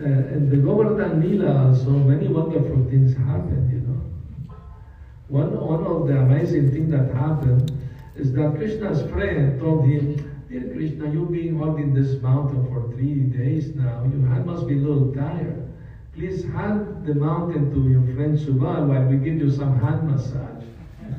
uh, 0.00 0.04
in 0.04 0.50
the 0.50 0.56
Govardhan 0.56 1.20
Lila 1.20 1.68
also, 1.68 1.90
many 1.90 2.26
wonderful 2.26 2.84
things 2.90 3.16
happened, 3.16 3.70
you 3.70 3.80
know. 3.86 4.56
One, 5.28 5.52
one 5.58 5.86
of 5.86 6.08
the 6.08 6.18
amazing 6.18 6.72
things 6.72 6.90
that 6.90 7.14
happened 7.14 7.70
is 8.16 8.32
that 8.34 8.56
Krishna's 8.56 9.08
friend 9.10 9.58
told 9.60 9.86
him, 9.86 10.31
Dear 10.52 10.68
Krishna, 10.74 11.10
you've 11.10 11.32
been 11.32 11.56
holding 11.56 11.94
this 11.94 12.20
mountain 12.20 12.66
for 12.68 12.92
three 12.92 13.14
days 13.14 13.74
now. 13.74 14.04
Your 14.12 14.28
hand 14.28 14.44
must 14.44 14.68
be 14.68 14.74
a 14.74 14.76
little 14.76 15.10
tired. 15.14 15.66
Please 16.14 16.44
hand 16.44 17.06
the 17.06 17.14
mountain 17.14 17.72
to 17.72 17.88
your 17.88 18.02
friend 18.14 18.38
Subal 18.38 18.86
while 18.86 19.04
we 19.04 19.16
give 19.16 19.38
you 19.38 19.50
some 19.50 19.80
hand 19.80 20.10
massage. 20.10 20.64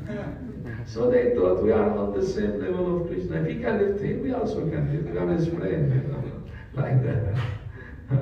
so 0.85 1.09
they 1.09 1.33
thought 1.33 1.63
we 1.63 1.71
are 1.71 1.97
on 1.97 2.13
the 2.13 2.23
same 2.23 2.61
level 2.61 3.01
of 3.01 3.07
Krishna. 3.07 3.41
If 3.41 3.47
he 3.47 3.63
can 3.63 3.79
lift 3.79 4.03
him, 4.03 4.21
we 4.21 4.33
also 4.33 4.69
can 4.69 4.93
lift. 4.93 5.09
We 5.09 5.17
are 5.17 5.27
his 5.27 5.47
friend, 5.47 5.91
you 5.91 6.11
know, 6.11 6.43
like 6.79 7.01
that. 7.01 7.35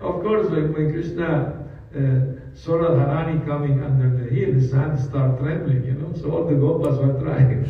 of 0.00 0.22
course, 0.22 0.48
when, 0.48 0.74
when 0.74 0.92
Krishna 0.92 1.66
uh, 1.96 2.54
saw 2.54 2.74
Radharani 2.74 3.44
coming 3.44 3.82
under 3.82 4.16
the 4.16 4.30
hill, 4.30 4.52
his 4.52 4.70
hands 4.70 5.08
start 5.08 5.40
trembling, 5.40 5.84
you 5.84 5.94
know. 5.94 6.14
So 6.14 6.30
all 6.30 6.44
the 6.44 6.54
gopas 6.54 7.04
were 7.04 7.20
trying 7.20 7.64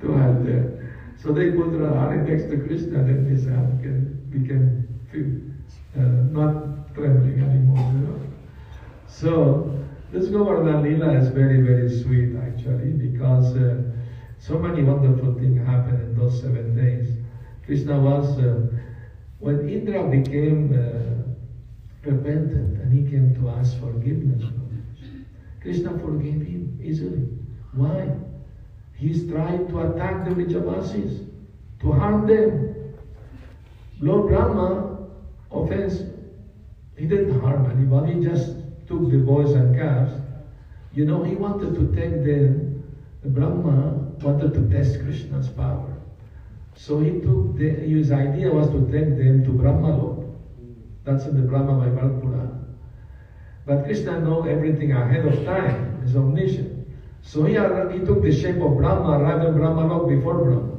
to 0.00 0.12
have 0.12 0.46
that. 0.46 0.77
So 1.20 1.32
they 1.32 1.50
put 1.50 1.72
Radharani 1.72 2.28
next 2.28 2.44
to 2.50 2.58
Krishna, 2.58 3.00
and 3.00 3.08
then 3.08 3.24
his 3.26 3.44
hand 3.44 3.82
became 4.30 4.88
uh, 5.96 6.00
not 6.30 6.94
trembling 6.94 7.40
anymore, 7.42 7.92
you 7.92 7.98
know. 8.06 8.20
So 9.08 9.84
this 10.12 10.28
Govardhan 10.28 10.84
Lila 10.84 11.18
is 11.18 11.28
very, 11.28 11.60
very 11.62 11.90
sweet 11.90 12.36
actually 12.36 12.92
because 12.92 13.56
uh, 13.56 13.82
so 14.38 14.58
many 14.58 14.82
wonderful 14.84 15.34
things 15.34 15.66
happened 15.66 16.00
in 16.00 16.18
those 16.18 16.40
seven 16.40 16.76
days. 16.76 17.18
Krishna 17.66 17.98
was, 18.00 18.38
uh, 18.38 18.66
when 19.40 19.68
Indra 19.68 20.08
became 20.08 20.72
uh, 20.72 22.08
repentant 22.08 22.80
and 22.80 22.92
he 22.92 23.10
came 23.10 23.34
to 23.34 23.50
ask 23.50 23.78
forgiveness, 23.80 24.44
Krishna 25.60 25.98
forgave 25.98 26.42
him 26.46 26.78
easily. 26.82 27.28
Why? 27.72 28.08
He's 28.98 29.30
trying 29.30 29.68
to 29.68 29.80
attack 29.80 30.24
the 30.24 30.34
Vrajavasis, 30.34 31.24
to 31.80 31.92
harm 31.92 32.26
them. 32.26 32.94
Lord 34.00 34.28
Brahma 34.28 35.06
offense, 35.52 36.02
he 36.96 37.06
didn't 37.06 37.40
harm 37.40 37.70
anybody, 37.70 38.14
he 38.14 38.24
just 38.24 38.56
took 38.88 39.10
the 39.10 39.18
boys 39.18 39.52
and 39.52 39.76
calves. 39.76 40.20
You 40.92 41.04
know, 41.04 41.22
he 41.22 41.36
wanted 41.36 41.74
to 41.74 41.94
take 41.94 42.24
them, 42.24 42.82
the 43.22 43.28
Brahma 43.28 43.98
wanted 44.20 44.52
to 44.54 44.68
test 44.68 45.00
Krishna's 45.00 45.48
power. 45.48 45.96
So 46.74 47.00
he 47.00 47.20
took 47.20 47.56
the, 47.56 47.68
his 47.68 48.10
idea 48.10 48.50
was 48.50 48.68
to 48.70 48.80
take 48.90 49.16
them 49.16 49.44
to 49.44 49.50
Brahma 49.50 50.24
That's 51.04 51.24
in 51.24 51.40
the 51.40 51.46
Brahma 51.46 51.72
Vaivarta 51.72 52.20
Purana. 52.20 52.64
But 53.64 53.84
Krishna 53.84 54.20
know 54.20 54.42
everything 54.44 54.92
ahead 54.92 55.24
of 55.26 55.44
time, 55.44 56.02
is 56.04 56.16
omniscient. 56.16 56.77
So 57.22 57.44
he, 57.44 57.52
he 57.52 58.04
took 58.06 58.22
the 58.22 58.32
shape 58.32 58.56
of 58.62 58.76
Brahma, 58.76 59.46
in 59.46 59.54
Brahma 59.58 60.06
before 60.06 60.44
Brahma. 60.44 60.78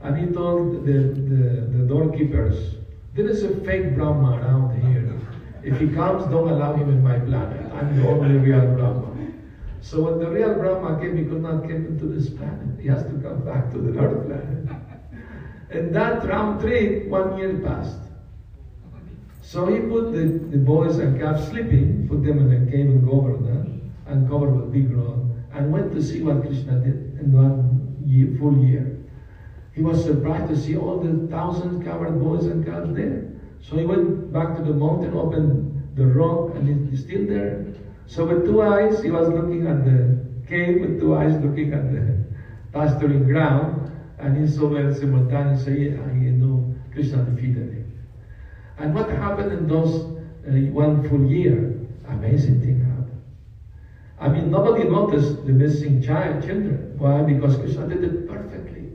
And 0.00 0.18
he 0.18 0.34
told 0.34 0.84
the, 0.84 0.92
the, 0.92 1.78
the 1.78 1.86
doorkeepers, 1.86 2.76
there 3.14 3.28
is 3.28 3.44
a 3.44 3.54
fake 3.60 3.94
Brahma 3.94 4.38
around 4.38 4.80
here. 4.82 5.20
If 5.62 5.78
he 5.78 5.88
comes, 5.88 6.24
don't 6.26 6.48
allow 6.48 6.74
him 6.74 6.88
in 6.88 7.02
my 7.04 7.18
planet. 7.20 7.72
I'm 7.72 7.96
the 7.96 8.08
only 8.08 8.36
real 8.36 8.74
Brahma. 8.74 9.12
So 9.80 10.02
when 10.02 10.18
the 10.18 10.30
real 10.30 10.54
Brahma 10.54 11.00
came, 11.00 11.16
he 11.16 11.24
could 11.24 11.42
not 11.42 11.62
come 11.62 11.86
into 11.86 12.06
this 12.06 12.30
planet. 12.30 12.80
He 12.80 12.88
has 12.88 13.02
to 13.02 13.10
come 13.22 13.44
back 13.44 13.70
to 13.72 13.78
the 13.78 13.98
Earth 13.98 14.26
planet. 14.26 14.76
And 15.70 15.94
that 15.94 16.24
round 16.26 16.60
trip, 16.60 17.08
one 17.08 17.38
year 17.38 17.58
passed. 17.58 17.98
So 19.40 19.66
he 19.66 19.80
put 19.80 20.12
the, 20.12 20.24
the 20.50 20.58
boys 20.58 20.98
and 20.98 21.20
calves 21.20 21.46
sleeping, 21.48 22.06
put 22.08 22.22
them 22.24 22.38
in 22.38 22.62
a 22.62 22.70
cave 22.70 22.86
in 22.86 23.04
Govardhan, 23.04 23.61
and 24.12 24.28
covered 24.28 24.54
with 24.54 24.72
big 24.72 24.90
rock, 24.92 25.16
and 25.54 25.72
went 25.72 25.92
to 25.92 26.02
see 26.02 26.22
what 26.22 26.42
Krishna 26.42 26.78
did 26.80 27.18
in 27.20 27.32
one 27.32 27.96
year, 28.04 28.28
full 28.38 28.56
year. 28.64 28.98
He 29.74 29.82
was 29.82 30.04
surprised 30.04 30.48
to 30.48 30.56
see 30.56 30.76
all 30.76 31.00
the 31.00 31.26
thousands 31.28 31.84
covered 31.84 32.20
boys 32.20 32.44
and 32.46 32.64
girls 32.64 32.94
there. 32.94 33.32
So 33.60 33.76
he 33.76 33.84
went 33.84 34.32
back 34.32 34.56
to 34.56 34.62
the 34.62 34.74
mountain, 34.74 35.14
opened 35.14 35.96
the 35.96 36.06
rock, 36.06 36.54
and 36.54 36.90
he's 36.90 37.04
still 37.04 37.26
there. 37.26 37.64
So 38.06 38.26
with 38.26 38.44
two 38.44 38.60
eyes, 38.60 39.02
he 39.02 39.10
was 39.10 39.28
looking 39.28 39.66
at 39.66 39.84
the 39.84 40.26
cave, 40.46 40.80
with 40.82 41.00
two 41.00 41.16
eyes 41.16 41.34
looking 41.42 41.72
at 41.72 41.90
the 41.92 42.24
pasturing 42.72 43.24
ground, 43.24 43.90
and 44.18 44.36
he 44.36 44.46
saw 44.46 44.68
them 44.68 44.94
simultaneously, 44.94 45.88
and 45.88 46.22
he 46.22 46.30
knew 46.30 46.74
Krishna 46.92 47.24
defeated 47.24 47.72
him. 47.72 48.06
And 48.78 48.94
what 48.94 49.08
happened 49.08 49.52
in 49.52 49.68
those 49.68 50.04
uh, 50.46 50.52
one 50.72 51.08
full 51.08 51.24
year? 51.26 51.80
Amazing 52.08 52.60
thing. 52.60 52.81
I 54.22 54.28
mean, 54.28 54.52
nobody 54.52 54.88
noticed 54.88 55.44
the 55.46 55.52
missing 55.52 56.00
child, 56.00 56.44
children. 56.44 56.94
Why? 56.96 57.22
Because 57.22 57.56
Krishna 57.56 57.88
did 57.88 58.04
it 58.04 58.28
perfectly. 58.28 58.92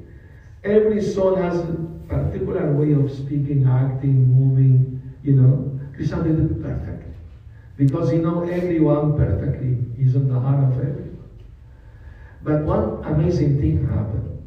Every 0.64 1.02
soul 1.02 1.36
has 1.36 1.60
a 1.60 1.74
particular 2.08 2.72
way 2.72 2.94
of 2.94 3.12
speaking, 3.12 3.68
acting, 3.68 4.34
moving, 4.34 5.02
you 5.24 5.34
know. 5.34 5.78
Krishna 5.96 6.24
did 6.24 6.40
it 6.40 6.64
perfectly. 6.64 7.14
Because 7.76 8.10
he 8.10 8.20
knows 8.20 8.50
everyone 8.50 9.18
perfectly. 9.18 9.78
He's 9.98 10.16
in 10.16 10.30
the 10.30 10.40
heart 10.40 10.64
of 10.64 10.80
everyone. 10.80 11.30
But 12.44 12.64
one 12.64 13.04
amazing 13.04 13.60
thing 13.60 13.86
happened. 13.86 14.42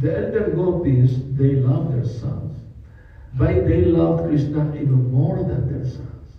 The 0.00 0.18
elder 0.18 0.50
gopis, 0.50 1.12
they 1.30 1.54
loved 1.54 1.94
their 1.94 2.06
sons. 2.06 2.60
But 3.38 3.66
they 3.66 3.86
loved 3.86 4.28
Krishna 4.28 4.74
even 4.74 5.10
more 5.10 5.38
than 5.38 5.72
their 5.72 5.90
sons. 5.90 6.32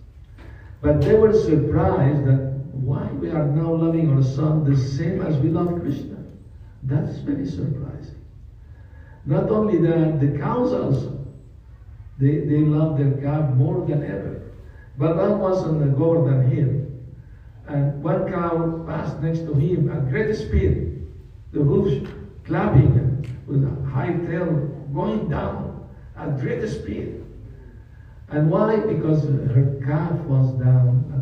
But 0.80 1.00
they 1.00 1.14
were 1.14 1.32
surprised 1.32 2.24
that 2.26 2.47
why 2.84 3.06
we 3.12 3.30
are 3.30 3.46
now 3.46 3.72
loving 3.72 4.12
our 4.12 4.22
son 4.22 4.64
the 4.64 4.76
same 4.76 5.20
as 5.22 5.36
we 5.38 5.48
love 5.48 5.80
Krishna. 5.80 6.16
That's 6.82 7.18
very 7.18 7.46
surprising. 7.46 8.24
Not 9.24 9.50
only 9.50 9.78
that, 9.78 10.20
the 10.20 10.38
cows 10.38 10.72
also, 10.72 11.26
they, 12.18 12.38
they 12.38 12.60
love 12.60 12.98
their 12.98 13.12
calf 13.20 13.54
more 13.54 13.84
than 13.86 14.04
ever. 14.04 14.42
Balaram 14.98 15.38
was 15.38 15.64
on 15.64 15.80
the 15.80 15.86
Govardhan 15.86 16.50
hill, 16.50 16.86
and 17.68 18.02
one 18.02 18.30
cow 18.32 18.84
passed 18.86 19.20
next 19.20 19.40
to 19.40 19.54
him 19.54 19.90
at 19.90 20.08
great 20.08 20.34
speed. 20.34 21.06
The 21.52 21.60
hoofs 21.60 22.10
clapping 22.44 23.38
with 23.46 23.64
a 23.64 23.88
high 23.88 24.12
tail 24.26 24.46
going 24.92 25.28
down 25.28 25.88
at 26.16 26.40
great 26.40 26.66
speed. 26.68 27.24
And 28.30 28.50
why? 28.50 28.76
Because 28.76 29.24
her 29.24 29.80
calf 29.84 30.12
was 30.20 30.52
down 30.62 31.17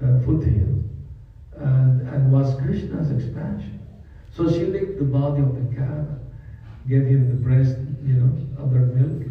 foothill 0.00 0.82
and, 1.56 2.08
and 2.08 2.32
was 2.32 2.54
Krishna's 2.60 3.10
expansion. 3.10 3.80
So 4.32 4.50
she 4.50 4.66
licked 4.66 4.98
the 4.98 5.04
body 5.04 5.42
of 5.42 5.54
the 5.54 5.76
calf, 5.76 6.06
gave 6.88 7.06
him 7.06 7.28
the 7.28 7.34
breast, 7.34 7.76
you 8.02 8.14
know, 8.14 8.62
other 8.62 8.80
milk. 8.80 9.30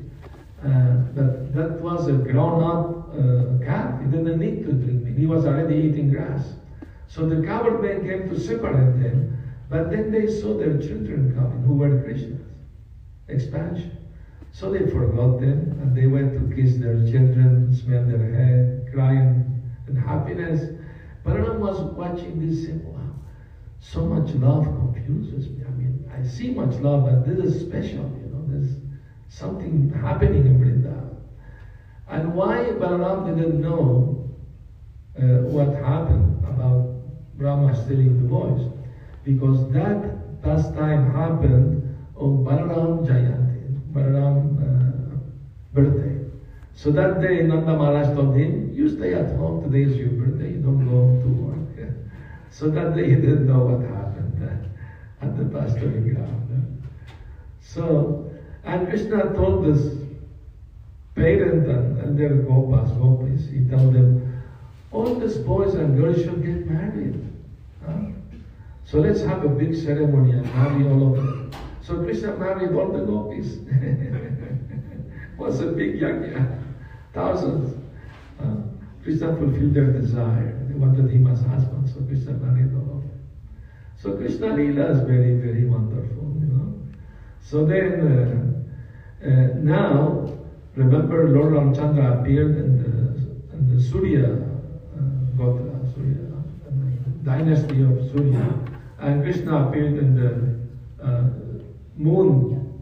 Uh, 0.63 0.95
but 1.13 1.53
that 1.53 1.81
was 1.81 2.07
a 2.07 2.13
grown-up 2.13 3.09
uh, 3.11 3.65
calf. 3.65 4.01
He 4.01 4.07
didn't 4.09 4.39
need 4.39 4.65
to 4.65 4.71
drink 4.71 5.03
milk. 5.03 5.17
He 5.17 5.25
was 5.25 5.45
already 5.45 5.75
eating 5.75 6.09
grass. 6.09 6.53
So 7.07 7.27
the 7.27 7.45
coward 7.45 7.81
men 7.81 8.07
came 8.07 8.29
to 8.29 8.39
separate 8.39 9.03
them, 9.03 9.37
but 9.69 9.91
then 9.91 10.11
they 10.11 10.25
saw 10.25 10.57
their 10.57 10.77
children 10.77 11.35
coming, 11.35 11.63
who 11.63 11.75
were 11.75 12.01
Krishnas. 12.01 12.39
Expansion. 13.27 13.97
So 14.51 14.71
they 14.71 14.89
forgot 14.89 15.39
them, 15.39 15.77
and 15.81 15.95
they 15.95 16.07
went 16.07 16.33
to 16.33 16.55
kiss 16.55 16.77
their 16.77 16.95
children, 17.09 17.75
smell 17.75 18.05
their 18.05 18.33
head, 18.33 18.89
crying 18.93 19.52
in 19.93 20.01
happiness. 20.01 20.77
Balaram 21.25 21.59
was 21.59 21.81
watching 21.95 22.45
this 22.45 22.65
saying, 22.65 22.83
wow, 22.93 23.15
so 23.79 24.05
much 24.05 24.33
love 24.35 24.65
confuses 24.65 25.49
me. 25.49 25.63
I 25.65 25.71
mean, 25.71 26.09
I 26.11 26.23
see 26.23 26.53
much 26.53 26.79
love, 26.79 27.05
but 27.05 27.25
this 27.25 27.39
is 27.45 27.67
special, 27.67 28.05
you 28.21 28.29
know, 28.31 28.43
there's 28.47 28.77
something 29.29 29.89
happening 29.89 30.45
in 30.45 30.59
Vrindavan. 30.59 31.15
And 32.07 32.35
why 32.35 32.57
Balaram 32.81 33.25
didn't 33.25 33.61
know 33.61 34.35
uh, 35.17 35.47
what 35.47 35.69
happened 35.75 36.43
about 36.43 37.37
Brahma 37.37 37.73
stealing 37.73 38.21
the 38.21 38.27
voice? 38.27 38.69
Because 39.23 39.71
that 39.71 40.41
pastime 40.41 41.13
happened 41.13 41.95
on 42.15 42.43
Balaram 42.43 43.07
Jayanti, 43.07 43.93
Balaram 43.93 44.59
uh, 44.59 45.17
birthday. 45.73 46.19
So 46.83 46.91
that 46.91 47.21
day 47.21 47.43
Nanda 47.43 47.77
Maharaj 47.77 48.13
told 48.13 48.35
him, 48.35 48.73
you 48.73 48.89
stay 48.89 49.13
at 49.13 49.37
home, 49.37 49.63
today 49.63 49.83
is 49.89 49.95
your 49.95 50.09
birthday, 50.09 50.49
you 50.51 50.61
don't 50.61 50.83
go 50.83 50.99
to 51.23 51.29
work. 51.41 51.93
So 52.51 52.69
that 52.71 52.93
day 52.93 53.09
he 53.09 53.15
didn't 53.15 53.47
know 53.47 53.59
what 53.59 53.87
happened 53.89 54.67
at 55.21 55.37
the 55.37 55.45
pasturing 55.45 56.13
ground. 56.13 56.83
So, 57.61 58.29
and 58.65 58.89
Krishna 58.89 59.33
told 59.33 59.65
this 59.65 59.97
parent 61.15 61.69
and, 61.69 61.99
and 61.99 62.19
their 62.19 62.35
gopas, 62.49 62.91
gopis, 62.99 63.47
he 63.49 63.63
told 63.69 63.93
them, 63.93 64.43
all 64.91 65.15
these 65.15 65.37
boys 65.37 65.75
and 65.75 65.97
girls 65.97 66.17
should 66.17 66.45
get 66.45 66.69
married. 66.69 67.15
Huh? 67.85 68.11
So 68.83 68.99
let's 68.99 69.21
have 69.21 69.45
a 69.45 69.49
big 69.49 69.73
ceremony 69.73 70.33
and 70.33 70.45
marry 70.53 70.85
all 70.85 71.07
of 71.07 71.15
them. 71.15 71.51
So 71.81 72.03
Krishna 72.03 72.35
married 72.35 72.73
all 72.73 72.91
the 72.91 73.05
gopis. 73.05 73.55
was 75.37 75.59
a 75.59 75.67
big 75.67 75.99
yajna, 75.99 76.62
thousands. 77.13 77.79
Uh, 78.41 78.55
Krishna 79.03 79.35
fulfilled 79.35 79.73
their 79.73 79.91
desire. 79.91 80.65
They 80.67 80.75
wanted 80.75 81.09
him 81.09 81.27
as 81.27 81.41
husband, 81.41 81.89
so 81.89 82.01
Krishna 82.01 82.33
married 82.33 82.73
all 82.73 82.97
of 82.97 83.01
them. 83.01 83.27
So 83.97 84.17
Krishna 84.17 84.47
Leela 84.47 84.91
is 84.91 84.99
very, 85.01 85.37
very 85.37 85.65
wonderful, 85.65 86.35
you 86.39 86.47
know. 86.47 86.73
So 87.41 87.65
then, 87.65 88.63
uh, 89.21 89.27
uh, 89.27 89.47
now, 89.57 90.29
remember 90.75 91.29
Lord 91.29 91.53
Ramchandra 91.53 92.21
appeared 92.21 92.57
in 92.57 92.77
the, 92.81 93.55
in 93.55 93.75
the 93.75 93.81
Surya 93.81 94.25
uh, 94.25 95.37
Gotra, 95.37 95.93
Surya, 95.93 96.17
dynasty 97.23 97.83
of 97.83 98.11
Surya, 98.11 98.59
and 98.99 99.23
Krishna 99.23 99.67
appeared 99.67 99.97
in 99.97 100.15
the 100.15 101.05
uh, 101.05 101.29
moon 101.97 102.81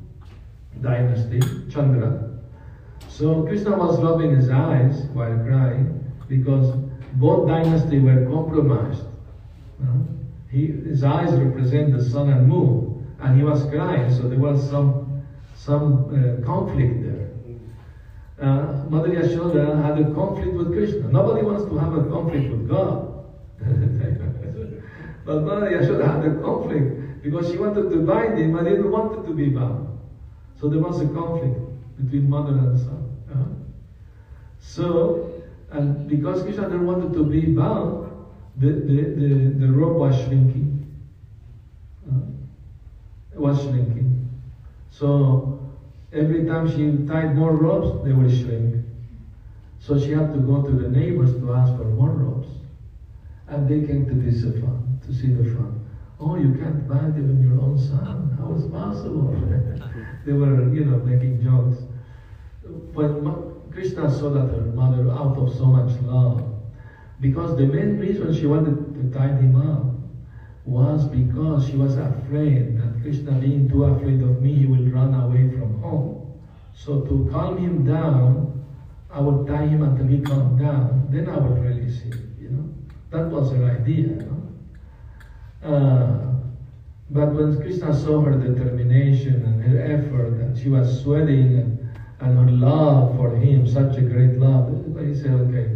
dynasty, 0.82 1.40
Chandra. 1.70 2.31
So 3.17 3.43
Krishna 3.43 3.78
was 3.78 4.02
rubbing 4.02 4.36
his 4.36 4.50
eyes 4.50 5.02
while 5.13 5.38
crying 5.39 6.12
because 6.30 6.74
both 7.15 7.47
dynasties 7.47 8.02
were 8.02 8.26
compromised. 8.26 9.04
He, 10.50 10.67
his 10.67 11.04
eyes 11.04 11.32
represent 11.34 11.93
the 11.95 12.04
sun 12.04 12.30
and 12.30 12.47
moon, 12.47 13.06
and 13.19 13.38
he 13.38 13.43
was 13.43 13.63
crying, 13.65 14.13
so 14.13 14.28
there 14.30 14.39
was 14.39 14.69
some, 14.69 15.24
some 15.56 16.08
uh, 16.10 16.45
conflict 16.45 17.04
there. 17.04 17.30
Uh, 18.41 18.86
Mother 18.89 19.10
Yashoda 19.10 19.82
had 19.84 20.00
a 20.00 20.13
conflict 20.13 20.54
with 20.54 20.74
Krishna. 20.74 21.10
Nobody 21.10 21.45
wants 21.45 21.65
to 21.65 21.78
have 21.78 21.93
a 21.93 22.04
conflict 22.10 22.52
with 22.52 22.69
God. 22.69 23.26
but 25.26 25.43
Mother 25.43 25.69
Yashoda 25.69 26.08
had 26.08 26.26
a 26.32 26.41
conflict 26.41 27.24
because 27.24 27.52
she 27.52 27.58
wanted 27.58 27.89
to 27.89 28.06
bind 28.06 28.39
him 28.39 28.58
and 28.58 28.67
didn't 28.67 28.89
want 28.89 29.26
to 29.26 29.34
be 29.34 29.50
bound. 29.50 30.00
So 30.60 30.69
there 30.69 30.80
was 30.80 31.02
a 31.02 31.08
conflict 31.08 31.70
between 31.97 32.30
mother 32.30 32.58
and 32.58 32.80
son. 32.80 33.17
Uh, 33.34 33.45
so, 34.60 35.43
and 35.71 36.08
because 36.08 36.43
Krishna 36.43 36.63
didn't 36.63 36.86
want 36.86 37.04
it 37.04 37.17
to 37.17 37.23
be 37.23 37.54
bound, 37.54 38.12
the, 38.58 38.67
the, 38.67 39.01
the, 39.04 39.65
the 39.65 39.71
rope 39.71 39.97
was 39.97 40.15
shrinking. 40.15 40.86
Uh, 42.08 42.32
it 43.34 43.39
was 43.39 43.62
shrinking. 43.62 44.30
So 44.89 45.71
every 46.13 46.45
time 46.45 46.69
she 46.69 47.08
tied 47.08 47.36
more 47.36 47.56
ropes, 47.56 48.04
they 48.06 48.12
would 48.12 48.32
shrink. 48.32 48.86
So 49.80 49.99
she 49.99 50.12
had 50.12 50.34
to 50.34 50.39
go 50.39 50.62
to 50.62 50.71
the 50.71 50.89
neighbors 50.89 51.34
to 51.34 51.54
ask 51.54 51.75
for 51.75 51.86
more 51.86 52.12
ropes. 52.12 52.49
And 53.47 53.67
they 53.67 53.88
came 53.88 54.06
to 54.06 54.13
this 54.13 54.43
fun, 54.43 54.99
to 55.06 55.13
see 55.13 55.34
the 55.34 55.43
fun. 55.56 55.81
Oh, 56.23 56.38
you 56.38 56.53
can't 56.53 56.88
bind 56.88 57.17
even 57.17 57.41
your 57.41 57.60
own 57.60 57.79
son. 57.79 58.38
How 58.38 58.53
is 58.53 58.69
possible? 58.69 59.34
they 60.25 60.34
were, 60.34 60.71
you 60.71 60.86
know, 60.86 60.97
making 60.97 61.43
jokes. 61.43 61.81
When 62.93 63.71
Krishna 63.71 64.07
saw 64.12 64.29
that 64.29 64.53
her 64.53 64.71
mother, 64.75 65.10
out 65.10 65.36
of 65.36 65.51
so 65.57 65.65
much 65.65 65.99
love, 66.03 66.47
because 67.19 67.57
the 67.57 67.65
main 67.65 67.97
reason 67.97 68.34
she 68.36 68.45
wanted 68.45 68.93
to 68.93 69.17
tie 69.17 69.34
him 69.34 69.55
up 69.55 69.95
was 70.63 71.05
because 71.05 71.67
she 71.67 71.75
was 71.75 71.97
afraid 71.97 72.77
that 72.77 73.01
Krishna, 73.01 73.31
being 73.31 73.67
too 73.67 73.86
afraid 73.86 74.21
of 74.21 74.43
me, 74.43 74.53
he 74.53 74.65
will 74.67 74.91
run 74.91 75.15
away 75.15 75.49
from 75.49 75.81
home. 75.81 76.39
So 76.75 77.01
to 77.01 77.29
calm 77.31 77.57
him 77.57 77.84
down, 77.84 78.63
I 79.10 79.21
would 79.21 79.47
tie 79.47 79.65
him 79.65 79.81
until 79.81 80.05
he 80.05 80.21
calmed 80.21 80.60
down. 80.60 81.07
Then 81.10 81.29
I 81.29 81.38
would 81.38 81.63
release 81.63 82.01
him. 82.01 82.36
You 82.39 82.49
know, 82.49 82.69
that 83.10 83.31
was 83.31 83.51
her 83.53 83.65
idea. 83.65 84.07
You 84.07 84.15
know? 84.15 84.40
Uh, 85.63 86.32
but 87.10 87.36
when 87.36 87.62
Krishna 87.62 87.93
saw 87.93 88.21
her 88.21 88.39
determination 88.39 89.45
and 89.45 89.62
her 89.62 89.80
effort, 89.80 90.39
and 90.39 90.58
she 90.58 90.69
was 90.69 91.04
sweating, 91.04 91.58
and, 91.58 91.89
and 92.19 92.38
her 92.38 92.52
love 92.56 93.17
for 93.17 93.36
him, 93.36 93.67
such 93.67 93.97
a 93.97 94.02
great 94.02 94.39
love, 94.39 94.69
he 95.06 95.13
said, 95.13 95.34
"Okay, 95.34 95.76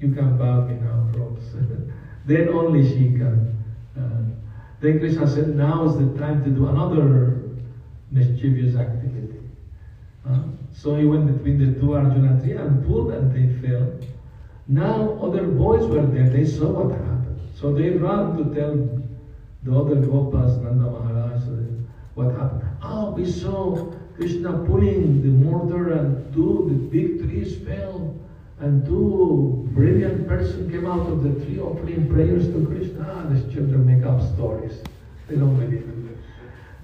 you 0.00 0.12
can 0.12 0.38
bow 0.38 0.66
me 0.66 0.74
now, 0.74 1.06
folks." 1.14 1.54
then 2.24 2.48
only 2.48 2.82
she 2.84 3.12
can. 3.12 3.52
Uh, 3.96 4.22
then 4.80 4.98
Krishna 4.98 5.26
said, 5.28 5.56
"Now 5.56 5.84
is 5.84 5.96
the 5.96 6.18
time 6.18 6.42
to 6.44 6.50
do 6.50 6.66
another 6.66 7.36
mischievous 8.10 8.76
activity." 8.76 9.38
Uh, 10.24 10.38
so 10.72 10.96
he 10.96 11.04
went 11.04 11.26
between 11.26 11.58
the 11.58 11.78
two 11.78 11.94
Arjuna 11.94 12.40
tree 12.40 12.52
and 12.52 12.82
pulled, 12.86 13.10
and 13.10 13.30
they 13.30 13.46
fell. 13.60 13.86
Now 14.66 15.18
other 15.20 15.46
boys 15.46 15.86
were 15.86 16.06
there; 16.06 16.28
they 16.30 16.44
saw 16.44 16.70
what 16.70 16.92
happened, 16.92 17.40
so 17.54 17.72
they 17.72 17.90
ran 17.90 18.36
to 18.36 18.44
tell 18.54 19.01
the 19.62 19.76
other 19.76 19.96
Gopas, 19.96 20.62
Nanda 20.62 20.90
Maharaj, 20.90 21.42
what 22.14 22.34
happened? 22.34 22.62
Oh, 22.82 23.12
we 23.12 23.30
saw 23.30 23.92
Krishna 24.16 24.52
pulling 24.66 25.22
the 25.22 25.28
mortar 25.28 25.92
and 25.92 26.32
two 26.34 26.66
the 26.68 26.74
big 26.74 27.22
trees 27.22 27.56
fell 27.66 28.14
and 28.60 28.84
two 28.84 29.68
brilliant 29.72 30.28
persons 30.28 30.70
came 30.70 30.86
out 30.86 31.08
of 31.08 31.22
the 31.22 31.44
tree 31.44 31.58
offering 31.58 32.08
prayers 32.08 32.46
to 32.48 32.66
Krishna. 32.66 33.06
Ah, 33.08 33.28
these 33.28 33.42
children 33.52 33.86
make 33.86 34.04
up 34.06 34.20
stories. 34.34 34.82
They 35.28 35.36
don't 35.36 35.56
believe 35.58 35.82
it. 35.88 36.18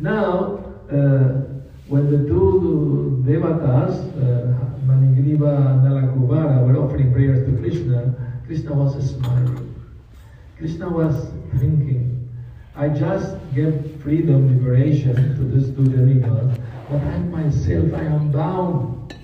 Now, 0.00 0.64
uh, 0.90 1.44
when 1.88 2.10
the 2.10 2.28
two 2.28 3.22
devatas, 3.26 3.94
uh, 4.16 4.54
Manigriva 4.86 5.70
and 5.70 5.82
Nalakuvara, 5.84 6.66
were 6.66 6.78
offering 6.78 7.12
prayers 7.12 7.46
to 7.46 7.56
Krishna, 7.58 8.14
Krishna 8.46 8.72
was 8.74 9.10
smiling. 9.10 9.74
Krishna 10.56 10.88
was 10.88 11.30
thinking, 11.58 12.17
I 12.78 12.88
just 12.88 13.34
gave 13.56 14.00
freedom, 14.04 14.56
liberation 14.56 15.34
to 15.34 15.42
these 15.50 15.74
two 15.74 15.82
demigods, 15.82 16.60
but 16.88 17.02
I 17.02 17.18
myself, 17.18 17.92
I 17.92 18.04
am 18.04 18.30
bound 18.30 19.16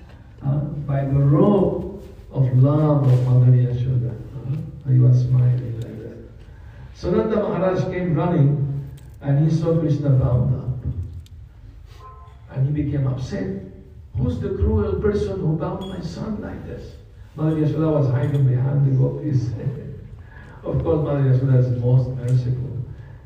uh, 0.44 0.58
by 0.88 1.04
the 1.04 1.20
rope 1.20 2.04
of 2.32 2.58
love 2.60 3.06
of 3.06 3.26
Mother 3.28 3.52
Yashoda. 3.52 4.10
Uh, 4.10 4.90
he 4.90 4.98
was 4.98 5.20
smiling 5.20 5.80
like 5.80 5.98
that. 6.02 6.16
So 6.96 7.12
Nanda 7.12 7.36
Maharaj 7.36 7.84
came 7.94 8.16
running 8.16 8.90
and 9.20 9.48
he 9.48 9.56
saw 9.56 9.78
Krishna 9.78 10.10
bound 10.10 10.56
up. 10.56 10.90
And 12.50 12.66
he 12.76 12.82
became 12.82 13.06
upset. 13.06 13.62
Who's 14.16 14.40
the 14.40 14.48
cruel 14.48 15.00
person 15.00 15.38
who 15.38 15.56
bound 15.56 15.88
my 15.88 16.00
son 16.00 16.42
like 16.42 16.66
this? 16.66 16.94
Mother 17.36 17.54
Yashoda 17.54 18.00
was 18.00 18.10
hiding 18.10 18.48
behind 18.48 18.84
the 18.84 18.98
gopis. 18.98 19.46
of 20.64 20.82
course, 20.82 21.04
Mother 21.04 21.30
Yashoda 21.30 21.58
is 21.60 21.80
most 21.80 22.08
merciful. 22.08 22.73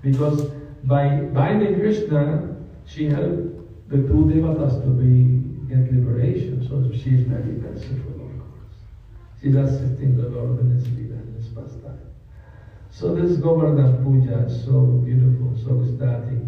Because 0.03 0.51
by 0.85 1.21
binding 1.35 1.81
Krishna, 1.81 2.57
she 2.87 3.07
helped 3.07 3.91
the 3.91 3.97
two 3.97 4.31
devatas 4.31 4.83
to 4.83 4.89
be 4.89 5.39
get 5.69 5.93
liberation. 5.93 6.67
So 6.69 6.91
she's 6.93 7.27
very 7.27 7.53
merciful, 7.53 8.15
of 8.15 8.39
course. 8.39 8.77
She's 9.41 9.55
assisting 9.55 10.17
the 10.17 10.29
Lord 10.29 10.61
in 10.61 10.71
his 10.71 10.87
leader 10.89 11.15
in 11.15 11.35
his 11.37 11.49
pastime. 11.49 12.01
So 12.91 13.15
this 13.15 13.37
Govardhan 13.37 14.03
Puja 14.03 14.47
is 14.47 14.65
so 14.65 14.81
beautiful, 15.05 15.55
so 15.65 15.83
ecstatic. 15.83 16.39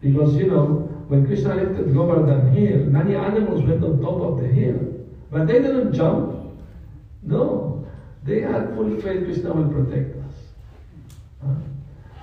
Because 0.00 0.34
you 0.34 0.48
know, 0.48 0.88
when 1.08 1.26
Krishna 1.26 1.54
lifted 1.54 1.94
Govardhan 1.94 2.52
hill, 2.52 2.86
many 2.86 3.14
animals 3.14 3.62
went 3.62 3.84
on 3.84 4.00
top 4.00 4.20
of 4.20 4.40
the 4.40 4.48
hill. 4.48 4.78
But 5.30 5.46
they 5.46 5.60
didn't 5.60 5.92
jump. 5.92 6.56
No. 7.22 7.86
They 8.24 8.40
had 8.40 8.74
full 8.74 9.00
faith 9.00 9.24
Krishna 9.24 9.52
will 9.52 9.72
protect 9.72 10.16
us. 10.16 10.34
Huh? 11.44 11.54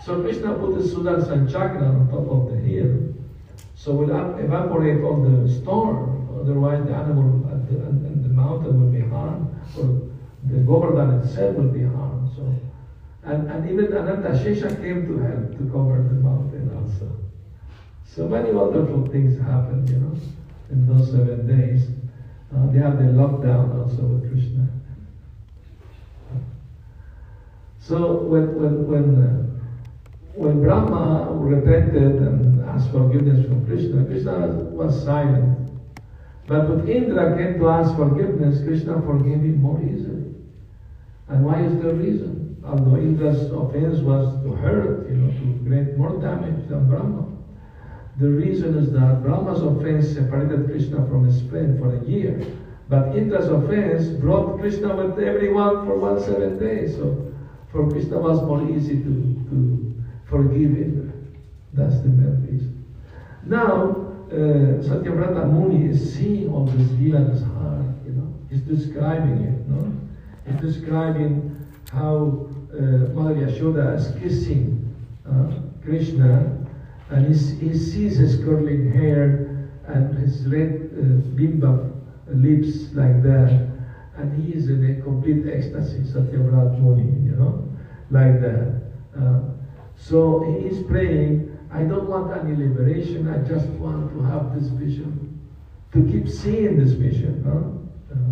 So 0.05 0.21
Krishna 0.21 0.53
put 0.53 0.77
the 0.77 0.83
Sudarshan 0.83 1.51
chakra 1.51 1.87
on 1.87 2.09
top 2.09 2.29
of 2.29 2.51
the 2.51 2.57
hill. 2.57 3.13
So 3.75 3.93
will 3.93 4.11
evaporate 4.39 5.03
all 5.03 5.21
the 5.21 5.51
storm. 5.61 6.39
Otherwise 6.39 6.85
the 6.85 6.95
animal 6.95 7.47
and 7.51 7.67
the, 7.67 7.85
and 7.85 8.23
the 8.23 8.29
mountain 8.29 8.81
will 8.81 8.91
be 8.91 9.07
harmed. 9.07 9.53
Or 9.77 10.09
the 10.45 10.59
Govardhan 10.61 11.19
itself 11.19 11.55
will 11.55 11.69
be 11.69 11.83
harmed. 11.83 12.29
So 12.35 12.43
and, 13.23 13.49
and 13.51 13.69
even 13.69 13.95
Ananta 13.95 14.29
Shesha 14.29 14.81
came 14.81 15.05
to 15.07 15.19
help 15.19 15.51
to 15.57 15.63
cover 15.71 16.01
the 16.07 16.15
mountain 16.15 16.71
also. 16.75 17.17
So 18.05 18.27
many 18.27 18.51
wonderful 18.51 19.07
things 19.07 19.39
happened, 19.39 19.89
you 19.89 19.97
know, 19.97 20.17
in 20.71 20.87
those 20.87 21.11
seven 21.11 21.45
days. 21.45 21.87
Uh, 22.55 22.71
they 22.71 22.79
have 22.79 22.97
the 22.97 23.03
lockdown 23.03 23.77
also 23.79 24.03
with 24.03 24.31
Krishna. 24.31 24.67
So 27.79 28.21
when 28.23 28.55
when 28.55 28.87
when 28.87 29.05
uh, 29.23 29.48
when 30.39 30.61
Brahma 30.61 31.27
repented 31.33 32.15
and 32.15 32.63
asked 32.63 32.91
forgiveness 32.91 33.45
from 33.45 33.65
Krishna, 33.65 34.05
Krishna 34.05 34.47
was 34.71 35.03
silent. 35.03 35.69
But 36.47 36.69
when 36.69 36.87
Indra 36.87 37.37
came 37.37 37.59
to 37.59 37.67
ask 37.67 37.93
forgiveness, 37.97 38.63
Krishna 38.63 39.01
forgave 39.01 39.43
him 39.43 39.61
more 39.61 39.81
easily. 39.83 40.33
And 41.27 41.43
why 41.43 41.61
is 41.61 41.75
the 41.81 41.93
reason? 41.93 42.55
Although 42.65 42.95
Indra's 42.95 43.51
offense 43.51 43.99
was 43.99 44.41
to 44.43 44.53
hurt, 44.53 45.09
you 45.09 45.17
know, 45.17 45.29
to 45.29 45.59
create 45.67 45.97
more 45.97 46.15
damage 46.21 46.69
than 46.69 46.87
Brahma. 46.87 47.27
The 48.17 48.29
reason 48.29 48.77
is 48.77 48.93
that 48.93 49.21
Brahma's 49.21 49.61
offense 49.61 50.07
separated 50.07 50.67
Krishna 50.67 51.05
from 51.07 51.25
his 51.25 51.41
friend 51.49 51.77
for 51.77 51.97
a 51.97 52.05
year. 52.05 52.41
But 52.87 53.13
Indra's 53.13 53.49
offense 53.49 54.07
brought 54.07 54.57
Krishna 54.61 54.95
with 54.95 55.19
everyone 55.19 55.85
for 55.85 55.97
one 55.97 56.23
seven 56.23 56.57
days. 56.57 56.95
So 56.95 57.33
for 57.73 57.89
Krishna 57.91 58.19
was 58.19 58.41
more 58.41 58.63
easy 58.71 59.03
to, 59.03 59.45
to 59.51 59.88
forgive 60.29 60.77
Indra. 60.77 61.13
That's 61.73 61.99
the 62.01 62.09
reason. 62.09 62.85
Now, 63.45 64.09
uh, 64.31 64.81
Satyavrata 64.85 65.51
Muni 65.51 65.89
is 65.89 66.13
seeing 66.13 66.53
all 66.53 66.65
this 66.65 66.91
lila 66.99 67.19
in 67.21 67.41
heart, 67.43 67.85
you 68.05 68.11
know. 68.11 68.33
He's 68.49 68.61
describing 68.61 69.41
it, 69.43 69.67
no? 69.67 69.91
He's 70.45 70.73
describing 70.73 71.67
how 71.91 72.47
uh, 72.73 73.11
Mother 73.13 73.35
Yashoda 73.35 73.97
is 73.97 74.13
kissing 74.21 74.95
uh, 75.27 75.51
Krishna 75.83 76.65
and 77.09 77.33
he, 77.33 77.55
he 77.55 77.77
sees 77.77 78.17
his 78.17 78.43
curling 78.43 78.91
hair 78.91 79.67
and 79.87 80.17
his 80.19 80.45
red 80.45 80.91
uh, 80.93 81.01
bimba 81.35 81.91
lips 82.27 82.93
like 82.93 83.23
that 83.23 83.67
and 84.17 84.43
he 84.43 84.53
is 84.53 84.69
in 84.69 84.85
a 84.91 85.01
complete 85.01 85.47
ecstasy, 85.51 85.99
Satyavrat 85.99 86.79
Muni, 86.79 87.25
you 87.25 87.35
know, 87.35 87.67
like 88.11 88.39
that. 88.41 88.81
Uh, 89.17 89.39
so 89.99 90.43
he 90.43 90.67
is 90.67 90.83
praying, 90.87 91.57
I 91.71 91.83
don't 91.83 92.09
want 92.09 92.35
any 92.35 92.55
liberation, 92.55 93.27
I 93.27 93.37
just 93.47 93.67
want 93.67 94.11
to 94.13 94.23
have 94.23 94.55
this 94.55 94.69
vision, 94.69 95.39
to 95.93 96.03
keep 96.09 96.27
seeing 96.27 96.79
this 96.79 96.93
vision. 96.93 97.43
Huh? 97.45 98.15
Uh, 98.15 98.31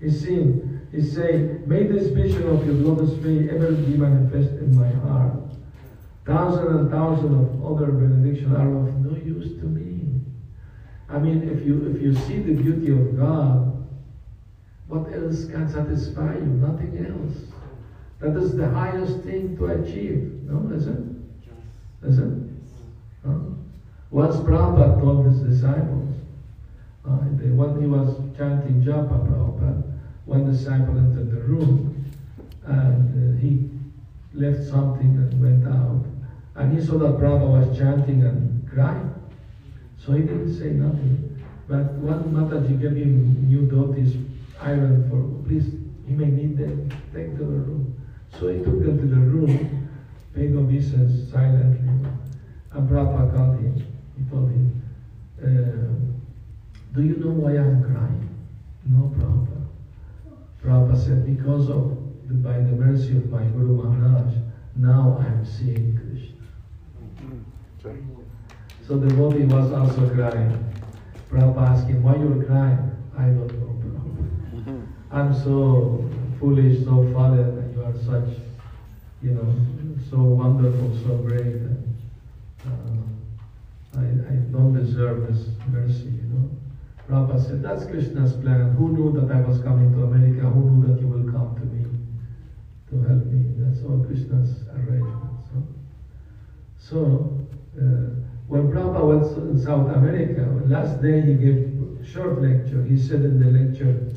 he's 0.00 0.22
seeing, 0.22 0.80
he's 0.92 1.14
saying, 1.14 1.64
may 1.66 1.86
this 1.86 2.08
vision 2.08 2.48
of 2.48 2.64
your 2.64 2.76
lotus 2.76 3.10
way 3.24 3.50
ever 3.50 3.72
be 3.72 3.96
manifest 3.96 4.52
in 4.52 4.78
my 4.78 4.90
heart. 5.06 5.34
Thousands 6.24 6.70
and 6.70 6.90
thousands 6.90 7.34
of 7.34 7.66
other 7.66 7.90
benedictions 7.90 8.54
are 8.54 8.68
of 8.68 8.94
no 9.00 9.16
use 9.16 9.58
to 9.60 9.66
me. 9.66 10.20
I 11.08 11.18
mean, 11.18 11.48
if 11.48 11.66
you 11.66 11.92
if 11.94 12.00
you 12.00 12.14
see 12.14 12.38
the 12.38 12.54
beauty 12.54 12.92
of 12.92 13.18
God, 13.18 13.84
what 14.86 15.12
else 15.12 15.46
can 15.46 15.68
satisfy 15.68 16.34
you? 16.34 16.46
Nothing 16.46 17.04
else. 17.04 17.52
That 18.22 18.36
is 18.36 18.56
the 18.56 18.68
highest 18.68 19.22
thing 19.24 19.56
to 19.56 19.66
achieve. 19.66 20.42
No, 20.44 20.70
is 20.72 20.86
it? 20.86 20.98
Is 22.04 22.18
it? 22.18 22.32
Once 24.12 24.36
Prabhupada 24.36 25.00
told 25.00 25.26
his 25.26 25.40
disciples, 25.40 26.14
uh, 27.04 27.18
they, 27.32 27.48
when 27.48 27.80
he 27.80 27.88
was 27.88 28.14
chanting 28.36 28.84
Japa 28.84 29.26
Prabhupada, 29.26 29.98
one 30.26 30.52
disciple 30.52 30.98
entered 30.98 31.32
the 31.32 31.40
room 31.40 32.12
and 32.64 33.10
uh, 33.10 33.40
he 33.40 33.68
left 34.34 34.62
something 34.68 35.16
and 35.16 35.42
went 35.42 35.66
out. 35.66 36.04
And 36.54 36.78
he 36.78 36.84
saw 36.86 36.98
that 36.98 37.18
Prabhupada 37.18 37.68
was 37.68 37.76
chanting 37.76 38.22
and 38.22 38.70
crying. 38.70 39.12
So 39.98 40.12
he 40.12 40.20
didn't 40.20 40.56
say 40.56 40.70
nothing. 40.70 41.42
But 41.66 41.94
one 41.94 42.22
Mataji 42.32 42.80
gave 42.80 42.92
him 42.92 43.48
new 43.48 43.62
dhotis 43.62 44.14
iron 44.60 45.08
for, 45.10 45.48
please, 45.48 45.72
he 46.06 46.14
may 46.14 46.26
need 46.26 46.56
them, 46.56 46.88
take 47.12 47.32
to 47.38 47.44
the 47.44 47.58
room. 47.66 48.01
So 48.42 48.48
he 48.48 48.58
took 48.58 48.82
them 48.82 48.98
to 48.98 49.06
the 49.06 49.20
room, 49.20 49.88
paid 50.34 50.56
obeisance 50.56 51.30
silently, 51.30 52.10
and 52.72 52.88
Prabhupada 52.90 53.32
called 53.36 53.60
him. 53.60 53.76
He 54.18 54.24
told 54.28 54.50
him, 54.50 54.82
uh, 55.40 55.86
do 56.92 57.04
you 57.04 57.18
know 57.18 57.30
why 57.30 57.50
I'm 57.52 57.84
crying? 57.84 58.28
No, 58.84 59.14
Prabhupada. 59.16 59.64
Prabhupada 60.60 61.04
said, 61.04 61.24
because 61.24 61.70
of, 61.70 61.96
the, 62.26 62.34
by 62.34 62.54
the 62.54 62.72
mercy 62.72 63.16
of 63.16 63.30
my 63.30 63.44
Guru 63.44 63.80
Maharaj, 63.80 64.34
now 64.74 65.24
I'm 65.24 65.46
seeing 65.46 65.96
Krishna. 66.02 67.94
So 68.88 68.98
the 68.98 69.06
devotee 69.06 69.44
was 69.44 69.70
also 69.70 70.12
crying. 70.16 70.74
Prabhupada 71.30 71.68
asked 71.68 71.86
him, 71.86 72.02
why 72.02 72.16
you're 72.16 72.42
crying? 72.42 72.90
I 73.16 73.26
don't 73.26 73.54
know. 74.66 74.82
I'm 75.12 75.32
so 75.32 76.10
foolish, 76.40 76.82
so 76.84 77.08
fallen, 77.12 77.71
are 77.92 77.98
such, 78.04 78.38
you 79.22 79.30
know, 79.30 79.54
so 80.10 80.22
wonderful, 80.22 80.96
so 81.04 81.16
great. 81.18 81.40
And, 81.40 81.96
uh, 82.66 83.98
I, 83.98 84.04
I 84.32 84.36
don't 84.50 84.72
deserve 84.74 85.28
this 85.28 85.48
mercy, 85.70 86.04
you 86.04 86.28
know. 86.32 86.50
Prabhupada 87.08 87.44
said, 87.44 87.62
that's 87.62 87.84
Krishna's 87.84 88.32
plan. 88.32 88.74
Who 88.76 88.88
knew 88.92 89.20
that 89.20 89.34
I 89.34 89.40
was 89.40 89.60
coming 89.60 89.92
to 89.92 90.04
America? 90.04 90.48
Who 90.48 90.70
knew 90.70 90.86
that 90.86 91.00
you 91.00 91.08
will 91.08 91.30
come 91.30 91.54
to 91.56 91.64
me 91.66 91.84
to 92.90 93.08
help 93.08 93.26
me? 93.26 93.54
That's 93.58 93.84
all 93.84 94.04
Krishna's 94.04 94.64
arrangement. 94.68 95.40
So, 95.50 95.66
so 96.78 97.46
uh, 97.76 98.22
when 98.46 98.70
Prabhupada 98.70 99.04
was 99.04 99.36
in 99.36 99.58
South 99.58 99.94
America, 99.94 100.42
last 100.66 101.02
day 101.02 101.20
he 101.20 101.34
gave 101.34 101.68
short 102.04 102.40
lecture. 102.40 102.82
He 102.84 102.96
said 102.96 103.20
in 103.20 103.38
the 103.38 103.50
lecture, 103.58 104.08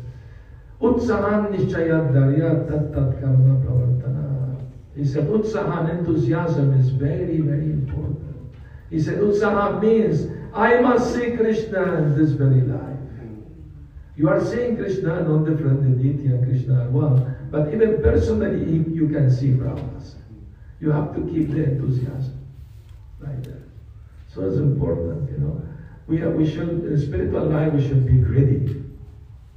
Utsahan 0.82 1.52
nishchayat 1.52 2.14
darya 2.14 2.66
tat 2.70 2.94
tat 2.94 3.22
karma 3.22 3.56
pravartana. 3.64 4.60
He 4.96 5.06
said 5.06 5.26
utsahan, 5.28 5.90
enthusiasm 5.90 6.80
is 6.80 6.90
very, 6.90 7.40
very 7.40 7.72
important. 7.72 8.54
He 8.90 9.00
said 9.00 9.20
utsaha 9.20 9.82
means 9.82 10.28
I 10.54 10.80
must 10.80 11.14
see 11.14 11.36
Krishna 11.36 11.96
in 11.96 12.18
this 12.18 12.32
very 12.32 12.62
life. 12.62 12.96
You 14.18 14.30
are 14.30 14.44
seeing 14.44 14.78
Krishna, 14.78 15.24
no 15.24 15.40
different 15.40 15.82
than 15.82 16.00
and 16.00 16.48
Krishna 16.48 16.86
are 16.86 16.90
one. 16.90 17.36
But 17.52 17.74
even 17.74 18.02
personally, 18.02 18.94
you 18.94 19.10
can 19.10 19.30
see 19.30 19.50
Prabhupada. 19.50 20.16
You 20.80 20.92
have 20.92 21.14
to 21.16 21.22
keep 21.30 21.52
the 21.52 21.64
enthusiasm 21.66 22.40
like 23.20 23.44
that. 23.44 23.64
So 24.34 24.48
it's 24.48 24.58
important, 24.58 25.30
you 25.32 25.38
know. 25.38 25.62
We, 26.08 26.22
are, 26.22 26.30
we 26.30 26.50
should, 26.50 26.86
in 26.86 27.02
spiritual 27.02 27.46
life, 27.46 27.74
we 27.74 27.82
should 27.82 28.06
be 28.06 28.20
ready. 28.20 28.85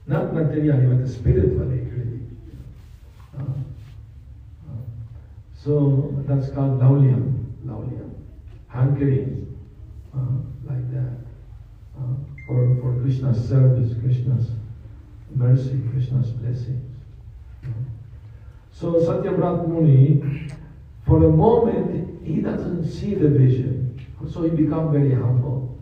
Not 0.08 0.34
materially, 0.34 0.96
but 0.96 1.08
spiritually 1.08 1.80
ready. 1.80 2.20
Uh, 3.38 3.42
uh, 3.42 4.80
so 5.54 6.24
that's 6.26 6.48
called 6.50 6.80
lauliam, 6.80 7.44
lauliam, 7.64 8.10
hankering, 8.68 9.54
uh, 10.14 10.40
like 10.64 10.90
that. 10.92 11.18
For, 12.46 12.76
for 12.80 12.98
Krishna's 13.02 13.46
service, 13.46 13.92
Krishna's 14.00 14.48
mercy, 15.34 15.78
Krishna's 15.92 16.30
blessings. 16.30 16.82
So 18.72 18.94
Satyavrat 18.94 19.68
Muni, 19.68 20.48
for 21.04 21.24
a 21.24 21.28
moment, 21.28 22.24
he 22.24 22.40
doesn't 22.40 22.88
see 22.88 23.14
the 23.14 23.28
vision. 23.28 24.00
So 24.30 24.42
he 24.44 24.50
become 24.50 24.92
very 24.92 25.14
humble. 25.14 25.78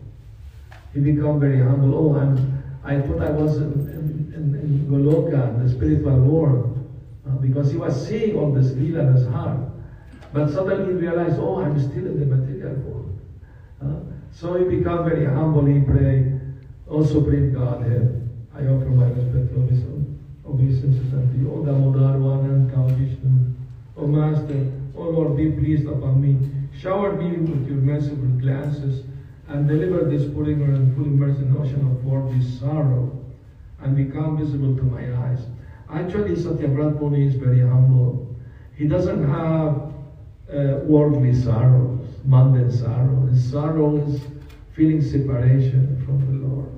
He 0.95 1.01
become 1.01 1.39
very 1.39 1.59
humble. 1.59 1.95
Oh, 1.95 2.19
I'm, 2.19 2.63
I 2.83 3.01
thought 3.01 3.21
I 3.21 3.31
was 3.31 3.59
in, 3.59 3.73
in, 3.73 3.81
in, 3.81 3.96
in 3.96 3.96
Goloka, 4.67 5.63
the 5.63 5.69
spiritual 5.69 6.19
world, 6.21 6.91
uh, 7.29 7.37
because 7.37 7.71
he 7.71 7.79
was 7.79 8.07
seeing 8.07 8.37
all 8.37 8.53
this 8.53 8.73
lila 8.73 9.01
in 9.01 9.15
his 9.15 9.27
heart. 9.29 9.59
But 10.33 10.51
suddenly 10.51 10.93
he 10.93 10.99
realized, 10.99 11.39
oh, 11.39 11.61
I'm 11.63 11.79
still 11.79 12.07
in 12.07 12.21
the 12.21 12.27
material 12.27 12.75
world. 12.81 13.19
Uh, 13.83 14.13
so 14.33 14.55
he 14.55 14.65
became 14.65 15.05
very 15.05 15.27
humble. 15.27 15.65
He 15.65 15.81
prayed, 15.81 16.41
O 16.89 17.05
Supreme 17.05 17.53
Godhead, 17.53 18.29
I 18.55 18.61
offer 18.67 18.91
my 18.91 19.07
respect, 19.07 19.53
respectful 19.55 20.07
obeisances 20.47 21.13
unto 21.13 21.39
you. 21.39 21.53
O 21.53 21.65
Damodar, 21.65 22.17
Ananta, 22.17 22.95
Vishnu, 22.95 23.55
O 23.97 24.07
Master, 24.07 24.73
O 24.95 25.03
Lord, 25.03 25.37
be 25.37 25.51
pleased 25.51 25.87
upon 25.87 26.21
me. 26.21 26.39
Shower 26.79 27.13
me 27.13 27.37
with 27.37 27.67
your 27.67 27.79
merciful 27.79 28.29
glances 28.41 29.05
and 29.49 29.69
deliver 29.69 30.05
this 30.05 30.31
poor 30.33 30.49
ignorant, 30.49 30.95
full 30.95 31.05
immersed 31.05 31.41
in 31.41 31.57
ocean 31.57 31.81
of 31.81 32.05
worldly 32.05 32.43
sorrow 32.43 33.26
and 33.81 33.97
become 33.97 34.39
visible 34.39 34.77
to 34.77 34.83
my 34.83 35.05
eyes. 35.27 35.41
Actually, 35.93 36.35
Satyavrat 36.35 37.01
Muni 37.01 37.27
is 37.27 37.35
very 37.35 37.61
humble. 37.61 38.35
He 38.75 38.87
doesn't 38.87 39.29
have 39.29 39.95
uh, 40.53 40.81
worldly 40.85 41.35
sorrows, 41.35 42.07
mundane 42.25 42.71
sorrow. 42.71 43.27
His 43.27 43.51
sorrow 43.51 43.97
is 44.07 44.21
feeling 44.75 45.01
separation 45.03 46.03
from 46.05 46.21
the 46.27 46.47
Lord. 46.47 46.71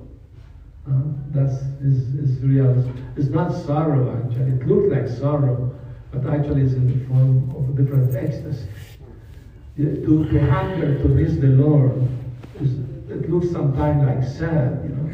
Uh, 0.88 1.02
that's 1.30 1.61
is, 1.82 2.14
is 2.14 2.40
real. 2.42 2.90
It's 3.16 3.28
not 3.28 3.52
sorrow 3.52 4.16
actually. 4.16 4.52
It 4.52 4.66
looks 4.66 4.92
like 4.92 5.08
sorrow, 5.08 5.74
but 6.12 6.26
actually 6.26 6.62
it's 6.62 6.74
in 6.74 6.87
the 6.87 7.06
form 7.06 7.50
of 7.56 7.68
a 7.68 7.82
different 7.82 8.14
ecstasy. 8.14 8.68
To, 9.76 10.28
to 10.30 10.50
hunger 10.50 10.98
to 10.98 11.08
miss 11.08 11.37
the 11.37 11.48
Lord, 11.48 12.08
it 12.61 13.30
looks 13.30 13.50
sometimes 13.50 14.04
like 14.04 14.22
sad, 14.22 14.80
you 14.84 14.90
know. 14.90 15.12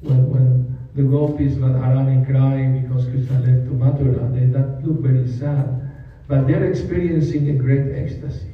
When, 0.00 0.30
when 0.30 0.71
the 0.94 1.02
gopis, 1.02 1.54
Radharani 1.54 2.26
cry 2.26 2.80
because 2.80 3.06
Krishna 3.06 3.38
left 3.40 3.64
to 3.66 3.72
Mathura, 3.72 4.32
they 4.32 4.46
that 4.46 4.86
look 4.86 4.98
very 4.98 5.26
sad. 5.26 5.90
But 6.28 6.46
they're 6.46 6.64
experiencing 6.64 7.48
a 7.50 7.54
great 7.54 7.94
ecstasy. 7.94 8.52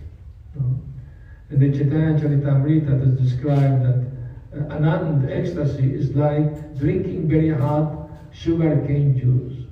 You 0.55 1.57
the 1.57 1.73
Chaitanya 1.73 2.19
Charitamrita, 2.21 3.01
it 3.01 3.09
is 3.09 3.31
described 3.31 3.83
that 3.85 4.07
uh, 4.53 4.77
Anand 4.77 5.31
ecstasy 5.31 5.95
is 5.95 6.15
like 6.15 6.79
drinking 6.79 7.29
very 7.29 7.51
hot 7.51 8.09
sugar 8.33 8.85
cane 8.87 9.19
juice. 9.19 9.65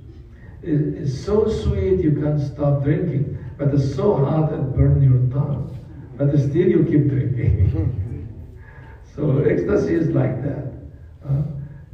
It's 0.63 1.17
so 1.17 1.47
sweet 1.47 1.99
you 1.99 2.19
can't 2.19 2.41
stop 2.41 2.83
drinking, 2.83 3.37
but 3.57 3.73
it's 3.73 3.95
so 3.95 4.15
hot 4.15 4.51
it 4.51 4.75
burns 4.75 5.03
your 5.03 5.19
tongue. 5.31 5.77
But 6.17 6.35
still 6.37 6.67
you 6.67 6.83
keep 6.83 7.09
drinking. 7.09 8.59
so 9.15 9.39
ecstasy 9.39 9.93
is 9.93 10.09
like 10.09 10.43
that. 10.43 10.67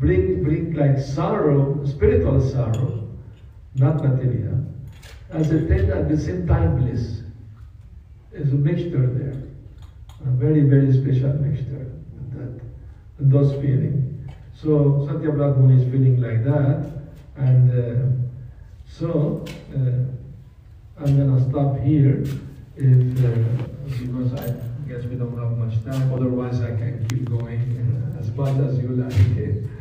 Bring, 0.04 0.44
bring 0.44 0.74
like 0.74 1.00
sorrow, 1.00 1.86
spiritual 1.86 2.42
sorrow, 2.42 3.08
not 3.76 4.04
material, 4.04 4.66
as 5.30 5.50
a 5.52 5.60
thing 5.68 5.90
at 5.90 6.10
the 6.10 6.18
same 6.18 6.46
time 6.46 6.78
bliss. 6.78 7.22
There's 8.32 8.52
a 8.52 8.56
mixture 8.56 9.08
there, 9.08 9.42
a 10.28 10.32
very, 10.32 10.62
very 10.62 10.92
special 10.92 11.34
mixture. 11.36 11.90
That, 12.34 12.60
those 13.20 13.54
feelings. 13.62 14.30
So 14.54 15.08
Satya 15.08 15.32
Muni 15.32 15.82
is 15.82 15.92
feeling 15.92 16.20
like 16.22 16.44
that, 16.44 16.92
and 17.38 17.72
uh, 17.72 18.28
so 18.86 19.46
uh, 19.74 21.04
I'm 21.04 21.18
gonna 21.18 21.50
stop 21.50 21.80
here 21.80 22.24
if 22.76 23.26
uh, 23.26 23.64
because 24.02 24.34
I 24.34 24.48
guess 24.88 25.06
we 25.06 25.16
don't 25.16 25.38
have 25.38 25.58
much 25.58 25.84
time. 25.86 26.12
Otherwise, 26.12 26.62
I 26.62 26.72
can 26.72 27.06
keep 27.08 27.30
going 27.30 27.62
uh, 27.80 28.20
as 28.20 28.30
much 28.32 28.58
as 28.68 28.80
you 28.80 28.90
like. 28.90 29.73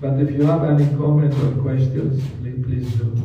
But 0.00 0.20
if 0.20 0.30
you 0.30 0.44
have 0.44 0.62
any 0.62 0.86
comments 0.96 1.36
or 1.38 1.60
questions, 1.60 2.22
please, 2.40 2.92
do. 2.94 3.20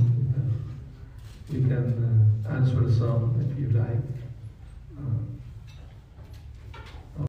We 1.51 1.61
can 1.61 2.41
uh, 2.47 2.49
answer 2.49 2.91
some 2.91 3.37
if 3.45 3.59
you 3.59 3.69
like. 3.77 4.01
Uh, 4.97 5.32